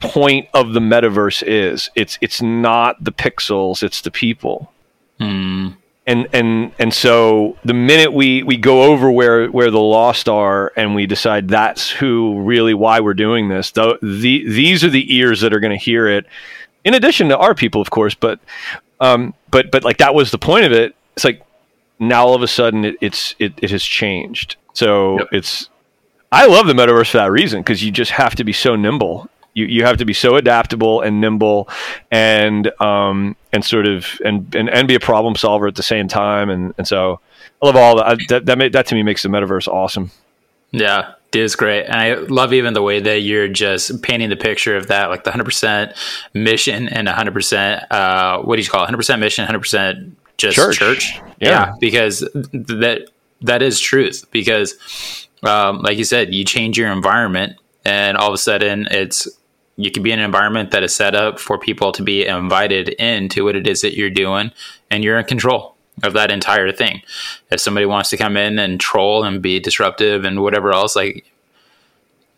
point 0.00 0.48
of 0.54 0.72
the 0.72 0.80
metaverse 0.80 1.42
is. 1.46 1.90
It's 1.96 2.16
it's 2.20 2.40
not 2.40 3.02
the 3.02 3.12
pixels, 3.12 3.82
it's 3.82 4.00
the 4.00 4.10
people. 4.10 4.72
Hmm. 5.18 5.70
And 6.10 6.26
and 6.32 6.72
and 6.80 6.92
so 6.92 7.56
the 7.64 7.72
minute 7.74 8.12
we 8.12 8.42
we 8.42 8.56
go 8.56 8.82
over 8.82 9.10
where 9.12 9.46
where 9.46 9.70
the 9.70 9.78
lost 9.78 10.28
are 10.28 10.72
and 10.76 10.94
we 10.96 11.06
decide 11.06 11.46
that's 11.48 11.88
who 11.88 12.40
really 12.40 12.74
why 12.74 12.98
we're 12.98 13.14
doing 13.14 13.48
this, 13.48 13.70
the, 13.70 13.96
the 14.02 14.44
these 14.48 14.82
are 14.82 14.90
the 14.90 15.14
ears 15.14 15.40
that 15.42 15.52
are 15.54 15.60
going 15.60 15.78
to 15.78 15.84
hear 15.84 16.08
it. 16.08 16.26
In 16.84 16.94
addition 16.94 17.28
to 17.28 17.38
our 17.38 17.54
people, 17.54 17.80
of 17.80 17.90
course, 17.90 18.16
but 18.16 18.40
um, 18.98 19.34
but 19.52 19.70
but 19.70 19.84
like 19.84 19.98
that 19.98 20.12
was 20.14 20.32
the 20.32 20.38
point 20.38 20.64
of 20.64 20.72
it. 20.72 20.96
It's 21.14 21.24
like 21.24 21.42
now 22.00 22.26
all 22.26 22.34
of 22.34 22.42
a 22.42 22.48
sudden 22.48 22.84
it, 22.84 22.96
it's 23.00 23.36
it, 23.38 23.52
it 23.62 23.70
has 23.70 23.84
changed. 23.84 24.56
So 24.72 25.18
Yep. 25.20 25.28
it's 25.30 25.70
I 26.32 26.46
love 26.46 26.66
the 26.66 26.72
metaverse 26.72 27.10
for 27.12 27.18
that 27.18 27.30
reason 27.30 27.60
because 27.60 27.84
you 27.84 27.92
just 27.92 28.10
have 28.12 28.34
to 28.36 28.42
be 28.44 28.52
so 28.52 28.74
nimble. 28.74 29.28
You 29.60 29.66
you 29.66 29.84
have 29.84 29.96
to 29.98 30.04
be 30.04 30.12
so 30.12 30.36
adaptable 30.36 31.00
and 31.02 31.20
nimble, 31.20 31.68
and 32.10 32.70
um 32.80 33.36
and 33.52 33.64
sort 33.64 33.86
of 33.86 34.06
and 34.24 34.54
and, 34.54 34.68
and 34.70 34.88
be 34.88 34.94
a 34.94 35.00
problem 35.00 35.36
solver 35.36 35.66
at 35.66 35.74
the 35.74 35.82
same 35.82 36.08
time. 36.08 36.50
And 36.50 36.74
and 36.78 36.86
so 36.86 37.20
I 37.62 37.66
love 37.66 37.76
all 37.76 37.96
that. 37.96 38.18
That 38.28 38.46
that, 38.46 38.72
that 38.72 38.86
to 38.86 38.94
me 38.94 39.02
makes 39.02 39.22
the 39.22 39.28
metaverse 39.28 39.68
awesome. 39.68 40.10
Yeah, 40.72 41.14
it 41.32 41.38
is 41.40 41.56
great. 41.56 41.84
And 41.84 41.94
I 41.96 42.14
love 42.14 42.52
even 42.52 42.74
the 42.74 42.82
way 42.82 43.00
that 43.00 43.20
you're 43.20 43.48
just 43.48 44.02
painting 44.02 44.30
the 44.30 44.36
picture 44.36 44.76
of 44.76 44.86
that, 44.86 45.10
like 45.10 45.24
the 45.24 45.30
100% 45.32 45.96
mission 46.32 46.88
and 46.88 47.08
100%, 47.08 47.86
uh, 47.90 48.38
what 48.42 48.56
do 48.56 48.62
you 48.62 48.68
call 48.68 48.84
it? 48.84 48.90
100% 48.90 49.18
mission, 49.18 49.46
100% 49.46 50.12
just 50.38 50.56
Church. 50.56 50.78
church. 50.78 51.20
Yeah. 51.40 51.74
because 51.80 52.20
that 52.20 53.08
that 53.42 53.62
is 53.62 53.80
truth. 53.80 54.26
Because, 54.30 55.26
um, 55.42 55.82
like 55.82 55.98
you 55.98 56.04
said, 56.04 56.32
you 56.34 56.44
change 56.44 56.78
your 56.78 56.92
environment 56.92 57.56
and 57.84 58.16
all 58.16 58.28
of 58.28 58.34
a 58.34 58.38
sudden 58.38 58.86
it's, 58.90 59.26
you 59.82 59.90
can 59.90 60.02
be 60.02 60.12
in 60.12 60.18
an 60.18 60.24
environment 60.24 60.70
that 60.72 60.82
is 60.82 60.94
set 60.94 61.14
up 61.14 61.38
for 61.38 61.58
people 61.58 61.92
to 61.92 62.02
be 62.02 62.26
invited 62.26 62.90
into 62.90 63.44
what 63.44 63.56
it 63.56 63.66
is 63.66 63.80
that 63.80 63.96
you're 63.96 64.10
doing 64.10 64.52
and 64.90 65.02
you're 65.02 65.18
in 65.18 65.24
control 65.24 65.76
of 66.02 66.12
that 66.12 66.30
entire 66.30 66.72
thing. 66.72 67.02
If 67.50 67.60
somebody 67.60 67.86
wants 67.86 68.10
to 68.10 68.16
come 68.16 68.36
in 68.36 68.58
and 68.58 68.80
troll 68.80 69.24
and 69.24 69.42
be 69.42 69.60
disruptive 69.60 70.24
and 70.24 70.42
whatever 70.42 70.72
else, 70.72 70.96
like 70.96 71.24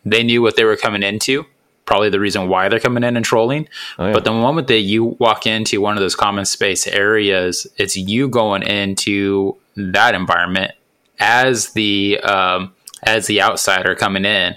they 0.05 0.23
knew 0.23 0.41
what 0.41 0.55
they 0.55 0.63
were 0.63 0.77
coming 0.77 1.03
into, 1.03 1.45
probably 1.85 2.09
the 2.09 2.19
reason 2.19 2.47
why 2.47 2.69
they're 2.69 2.79
coming 2.79 3.03
in 3.03 3.15
and 3.15 3.25
trolling. 3.25 3.67
Oh, 3.99 4.07
yeah. 4.07 4.13
But 4.13 4.23
the 4.23 4.31
moment 4.31 4.67
that 4.67 4.79
you 4.79 5.03
walk 5.19 5.45
into 5.45 5.81
one 5.81 5.97
of 5.97 6.01
those 6.01 6.15
common 6.15 6.45
space 6.45 6.87
areas, 6.87 7.67
it's 7.77 7.95
you 7.95 8.29
going 8.29 8.63
into 8.63 9.57
that 9.75 10.15
environment 10.15 10.71
as 11.19 11.73
the 11.73 12.19
um, 12.21 12.73
as 13.03 13.27
the 13.27 13.41
outsider 13.41 13.95
coming 13.95 14.25
in, 14.25 14.55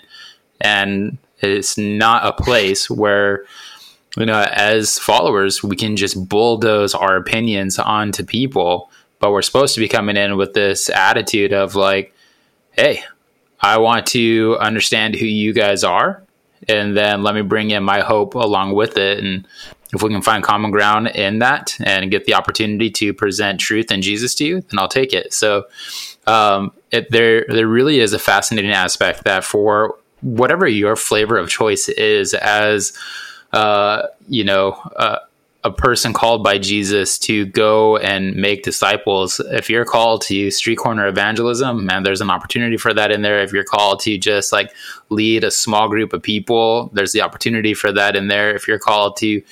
and 0.60 1.18
it's 1.40 1.76
not 1.76 2.26
a 2.26 2.42
place 2.42 2.88
where 2.88 3.44
you 4.16 4.26
know 4.26 4.46
as 4.52 4.98
followers 4.98 5.62
we 5.62 5.76
can 5.76 5.96
just 5.96 6.28
bulldoze 6.28 6.94
our 6.94 7.16
opinions 7.16 7.78
onto 7.78 8.24
people 8.24 8.90
but 9.18 9.32
we're 9.32 9.42
supposed 9.42 9.74
to 9.74 9.80
be 9.80 9.88
coming 9.88 10.16
in 10.16 10.36
with 10.36 10.54
this 10.54 10.88
attitude 10.90 11.52
of 11.52 11.74
like 11.74 12.14
hey 12.72 13.02
i 13.60 13.78
want 13.78 14.06
to 14.06 14.56
understand 14.60 15.14
who 15.14 15.26
you 15.26 15.52
guys 15.52 15.84
are 15.84 16.22
and 16.68 16.96
then 16.96 17.22
let 17.22 17.34
me 17.34 17.42
bring 17.42 17.70
in 17.70 17.82
my 17.82 18.00
hope 18.00 18.34
along 18.34 18.74
with 18.74 18.96
it. 18.96 19.22
And 19.22 19.46
if 19.92 20.02
we 20.02 20.10
can 20.10 20.22
find 20.22 20.42
common 20.42 20.70
ground 20.70 21.08
in 21.08 21.38
that 21.38 21.76
and 21.84 22.10
get 22.10 22.24
the 22.24 22.34
opportunity 22.34 22.90
to 22.90 23.14
present 23.14 23.60
truth 23.60 23.90
and 23.90 24.02
jesus 24.02 24.34
to 24.34 24.44
you 24.44 24.60
then 24.60 24.78
i'll 24.78 24.88
take 24.88 25.12
it. 25.12 25.32
So 25.32 25.66
um, 26.26 26.72
it, 26.90 27.10
there 27.10 27.44
there 27.48 27.68
really 27.68 28.00
is 28.00 28.12
a 28.12 28.18
fascinating 28.18 28.72
aspect 28.72 29.24
that 29.24 29.44
for 29.44 29.96
whatever 30.22 30.66
your 30.66 30.96
flavor 30.96 31.36
of 31.36 31.48
choice 31.48 31.88
is 31.88 32.34
as 32.34 32.92
uh, 33.52 34.06
you 34.28 34.44
know 34.44 34.72
uh, 34.96 35.18
a 35.64 35.70
person 35.70 36.12
called 36.12 36.44
by 36.44 36.58
jesus 36.58 37.18
to 37.18 37.44
go 37.46 37.96
and 37.96 38.36
make 38.36 38.62
disciples. 38.62 39.40
If 39.50 39.68
you're 39.68 39.84
called 39.84 40.22
to 40.22 40.50
street 40.50 40.76
corner 40.76 41.06
evangelism 41.06 41.84
man 41.84 42.02
there's 42.02 42.20
an 42.20 42.30
opportunity 42.30 42.76
for 42.76 42.94
that 42.94 43.10
in 43.10 43.22
there. 43.22 43.42
If 43.42 43.52
you're 43.52 43.64
called 43.64 44.00
to 44.00 44.16
just 44.16 44.52
like 44.52 44.72
lead 45.10 45.44
a 45.44 45.50
small 45.50 45.88
group 45.88 46.12
of 46.12 46.22
people 46.22 46.90
there's 46.92 47.12
the 47.12 47.22
opportunity 47.22 47.74
for 47.74 47.92
that 47.92 48.16
in 48.16 48.28
there. 48.28 48.54
If 48.54 48.66
you're 48.66 48.78
called 48.78 49.16
to 49.18 49.42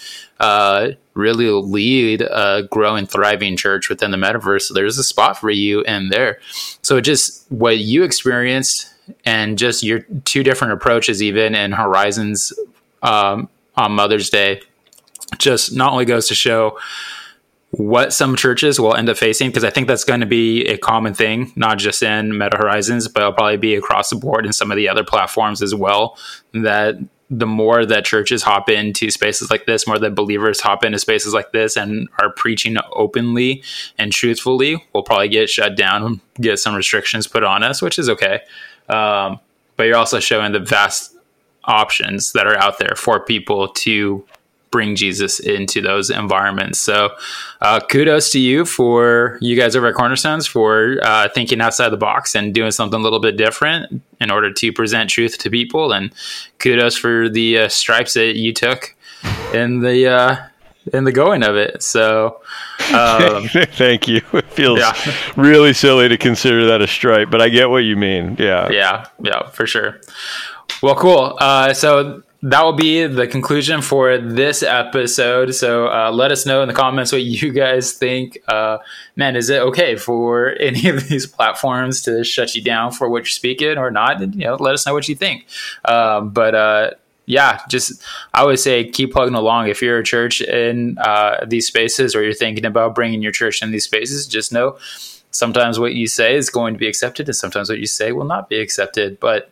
uh, 0.40 0.90
really 1.14 1.48
lead 1.48 2.22
a 2.22 2.66
growing 2.70 3.06
thriving 3.06 3.56
church 3.56 3.88
within 3.88 4.10
the 4.10 4.16
metaverse 4.16 4.72
there's 4.72 4.98
a 4.98 5.04
spot 5.04 5.38
for 5.38 5.50
you 5.50 5.82
in 5.82 6.08
there. 6.08 6.38
So 6.82 7.00
just 7.00 7.50
what 7.50 7.78
you 7.78 8.02
experienced 8.02 8.93
and 9.24 9.58
just 9.58 9.82
your 9.82 10.00
two 10.24 10.42
different 10.42 10.72
approaches 10.72 11.22
even 11.22 11.54
in 11.54 11.72
horizons 11.72 12.52
um, 13.02 13.48
on 13.76 13.92
mother's 13.92 14.30
day 14.30 14.60
just 15.38 15.74
not 15.74 15.92
only 15.92 16.04
goes 16.04 16.28
to 16.28 16.34
show 16.34 16.78
what 17.70 18.12
some 18.12 18.36
churches 18.36 18.78
will 18.78 18.94
end 18.94 19.08
up 19.08 19.16
facing 19.16 19.48
because 19.48 19.64
i 19.64 19.70
think 19.70 19.88
that's 19.88 20.04
going 20.04 20.20
to 20.20 20.26
be 20.26 20.64
a 20.66 20.78
common 20.78 21.12
thing 21.12 21.52
not 21.56 21.78
just 21.78 22.02
in 22.02 22.36
meta 22.36 22.56
horizons 22.56 23.08
but 23.08 23.20
it'll 23.20 23.32
probably 23.32 23.56
be 23.56 23.74
across 23.74 24.10
the 24.10 24.16
board 24.16 24.46
in 24.46 24.52
some 24.52 24.70
of 24.70 24.76
the 24.76 24.88
other 24.88 25.04
platforms 25.04 25.60
as 25.60 25.74
well 25.74 26.16
that 26.52 26.96
the 27.30 27.46
more 27.46 27.86
that 27.86 28.04
churches 28.04 28.42
hop 28.42 28.68
into 28.68 29.10
spaces 29.10 29.50
like 29.50 29.66
this 29.66 29.86
more 29.86 29.98
that 29.98 30.14
believers 30.14 30.60
hop 30.60 30.84
into 30.84 30.98
spaces 30.98 31.34
like 31.34 31.52
this 31.52 31.76
and 31.76 32.08
are 32.20 32.30
preaching 32.30 32.76
openly 32.92 33.62
and 33.98 34.12
truthfully 34.12 34.84
we'll 34.92 35.02
probably 35.02 35.28
get 35.28 35.48
shut 35.48 35.76
down 35.76 36.20
get 36.40 36.58
some 36.58 36.74
restrictions 36.74 37.26
put 37.26 37.42
on 37.42 37.62
us 37.62 37.82
which 37.82 37.98
is 37.98 38.08
okay 38.08 38.40
um, 38.88 39.40
but 39.76 39.84
you're 39.84 39.96
also 39.96 40.20
showing 40.20 40.52
the 40.52 40.60
vast 40.60 41.14
options 41.64 42.32
that 42.32 42.46
are 42.46 42.56
out 42.58 42.78
there 42.78 42.94
for 42.96 43.20
people 43.20 43.68
to 43.68 44.24
bring 44.74 44.96
Jesus 44.96 45.38
into 45.38 45.80
those 45.80 46.10
environments. 46.10 46.80
So, 46.80 47.10
uh, 47.60 47.78
kudos 47.78 48.32
to 48.32 48.40
you 48.40 48.64
for 48.64 49.38
you 49.40 49.56
guys 49.56 49.76
over 49.76 49.86
at 49.86 49.94
Cornerstones 49.94 50.48
for 50.48 50.98
uh, 51.04 51.28
thinking 51.28 51.60
outside 51.60 51.90
the 51.90 51.96
box 51.96 52.34
and 52.34 52.52
doing 52.52 52.72
something 52.72 52.98
a 52.98 53.02
little 53.02 53.20
bit 53.20 53.36
different 53.36 54.02
in 54.20 54.32
order 54.32 54.52
to 54.52 54.72
present 54.72 55.10
truth 55.10 55.38
to 55.38 55.48
people. 55.48 55.92
And 55.92 56.12
kudos 56.58 56.96
for 56.96 57.28
the 57.28 57.58
uh, 57.58 57.68
stripes 57.68 58.14
that 58.14 58.36
you 58.36 58.52
took 58.52 58.96
in 59.52 59.78
the 59.78 60.08
uh, 60.08 60.36
in 60.92 61.04
the 61.04 61.12
going 61.12 61.42
of 61.42 61.56
it. 61.56 61.82
So, 61.82 62.40
um, 62.94 63.48
Thank 63.72 64.08
you. 64.08 64.20
It 64.32 64.44
feels 64.50 64.78
Yeah. 64.78 64.92
really 65.36 65.72
silly 65.72 66.08
to 66.08 66.16
consider 66.18 66.66
that 66.66 66.82
a 66.82 66.86
stripe, 66.86 67.30
but 67.30 67.40
I 67.40 67.48
get 67.48 67.70
what 67.70 67.78
you 67.84 67.96
mean. 67.96 68.36
Yeah. 68.38 68.68
yeah, 68.70 69.06
yeah, 69.22 69.48
for 69.50 69.66
sure. 69.66 70.00
Well, 70.82 70.94
cool. 70.94 71.36
Uh, 71.40 71.72
so 71.72 72.22
that 72.42 72.62
will 72.62 72.74
be 72.74 73.06
the 73.06 73.26
conclusion 73.26 73.80
for 73.80 74.18
this 74.18 74.62
episode. 74.62 75.54
So 75.54 75.86
uh, 75.88 76.10
let 76.12 76.30
us 76.30 76.44
know 76.44 76.60
in 76.60 76.68
the 76.68 76.74
comments 76.74 77.10
what 77.10 77.22
you 77.22 77.52
guys 77.52 77.92
think. 77.94 78.38
Uh, 78.46 78.78
man, 79.16 79.34
is 79.34 79.48
it 79.48 79.60
okay 79.62 79.96
for 79.96 80.54
any 80.60 80.88
of 80.88 81.08
these 81.08 81.26
platforms 81.26 82.02
to 82.02 82.22
shut 82.22 82.54
you 82.54 82.62
down 82.62 82.92
for 82.92 83.08
what 83.08 83.18
you're 83.20 83.26
speaking 83.26 83.78
or 83.78 83.90
not? 83.90 84.20
And, 84.20 84.34
you 84.34 84.44
know, 84.44 84.56
let 84.56 84.74
us 84.74 84.86
know 84.86 84.92
what 84.92 85.08
you 85.08 85.14
think. 85.14 85.46
Um, 85.86 86.30
but 86.30 86.54
uh, 86.54 86.90
yeah, 87.26 87.60
just 87.68 88.02
I 88.32 88.44
would 88.44 88.58
say 88.58 88.88
keep 88.88 89.12
plugging 89.12 89.34
along. 89.34 89.68
If 89.68 89.80
you're 89.80 89.98
a 89.98 90.04
church 90.04 90.40
in 90.40 90.98
uh, 90.98 91.44
these 91.46 91.66
spaces 91.66 92.14
or 92.14 92.22
you're 92.22 92.34
thinking 92.34 92.64
about 92.64 92.94
bringing 92.94 93.22
your 93.22 93.32
church 93.32 93.62
in 93.62 93.70
these 93.70 93.84
spaces, 93.84 94.26
just 94.26 94.52
know 94.52 94.76
sometimes 95.30 95.78
what 95.78 95.94
you 95.94 96.06
say 96.06 96.36
is 96.36 96.50
going 96.50 96.74
to 96.74 96.78
be 96.78 96.86
accepted 96.86 97.28
and 97.28 97.36
sometimes 97.36 97.68
what 97.68 97.78
you 97.78 97.86
say 97.86 98.12
will 98.12 98.24
not 98.24 98.48
be 98.48 98.60
accepted. 98.60 99.18
But 99.20 99.50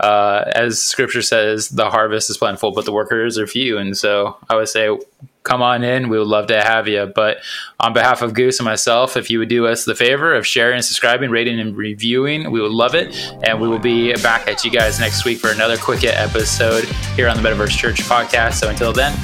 uh, 0.00 0.44
as 0.54 0.80
scripture 0.80 1.22
says, 1.22 1.68
the 1.68 1.90
harvest 1.90 2.30
is 2.30 2.38
plentiful, 2.38 2.72
but 2.72 2.84
the 2.84 2.92
workers 2.92 3.38
are 3.38 3.46
few. 3.46 3.78
And 3.78 3.96
so 3.96 4.36
I 4.48 4.56
would 4.56 4.68
say, 4.68 4.96
come 5.42 5.62
on 5.62 5.82
in. 5.82 6.08
We 6.08 6.18
would 6.18 6.26
love 6.26 6.46
to 6.48 6.60
have 6.60 6.88
you. 6.88 7.10
But 7.14 7.38
on 7.78 7.92
behalf 7.92 8.22
of 8.22 8.34
Goose 8.34 8.58
and 8.58 8.64
myself, 8.64 9.16
if 9.16 9.30
you 9.30 9.38
would 9.38 9.48
do 9.48 9.66
us 9.66 9.84
the 9.84 9.94
favor 9.94 10.34
of 10.34 10.46
sharing, 10.46 10.82
subscribing, 10.82 11.30
rating, 11.30 11.60
and 11.60 11.76
reviewing, 11.76 12.50
we 12.50 12.60
would 12.60 12.72
love 12.72 12.94
it. 12.94 13.14
And 13.42 13.60
we 13.60 13.68
will 13.68 13.78
be 13.78 14.12
back 14.14 14.48
at 14.48 14.64
you 14.64 14.70
guys 14.70 15.00
next 15.00 15.24
week 15.24 15.38
for 15.38 15.50
another 15.50 15.76
quick 15.76 16.04
episode 16.04 16.84
here 17.16 17.28
on 17.28 17.36
the 17.36 17.48
Metaverse 17.48 17.76
Church 17.76 18.00
podcast. 18.02 18.54
So 18.54 18.68
until 18.68 18.92
then, 18.92 19.16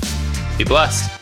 be 0.58 0.64
blessed. 0.64 1.15